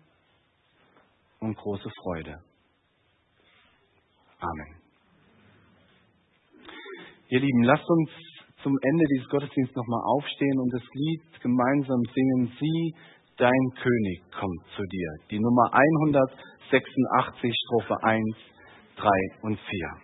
und 1.40 1.56
große 1.56 1.90
Freude. 2.04 2.38
Amen. 4.40 4.82
Ihr 7.30 7.40
Lieben, 7.40 7.64
lasst 7.64 7.88
uns 7.88 8.10
zum 8.62 8.78
Ende 8.82 9.06
dieses 9.14 9.30
Gottesdienstes 9.30 9.76
nochmal 9.76 10.02
aufstehen 10.04 10.60
und 10.60 10.74
das 10.74 10.84
Lied 10.94 11.22
gemeinsam 11.42 12.02
singen. 12.14 12.52
Sie, 12.60 12.96
dein 13.38 13.70
König 13.82 14.22
kommt 14.38 14.62
zu 14.76 14.84
dir. 14.84 15.10
Die 15.30 15.40
Nummer 15.40 15.72
186, 15.72 17.56
Strophe 17.66 18.04
1, 18.04 18.24
3 18.98 19.10
und 19.44 19.58
4. 19.58 20.02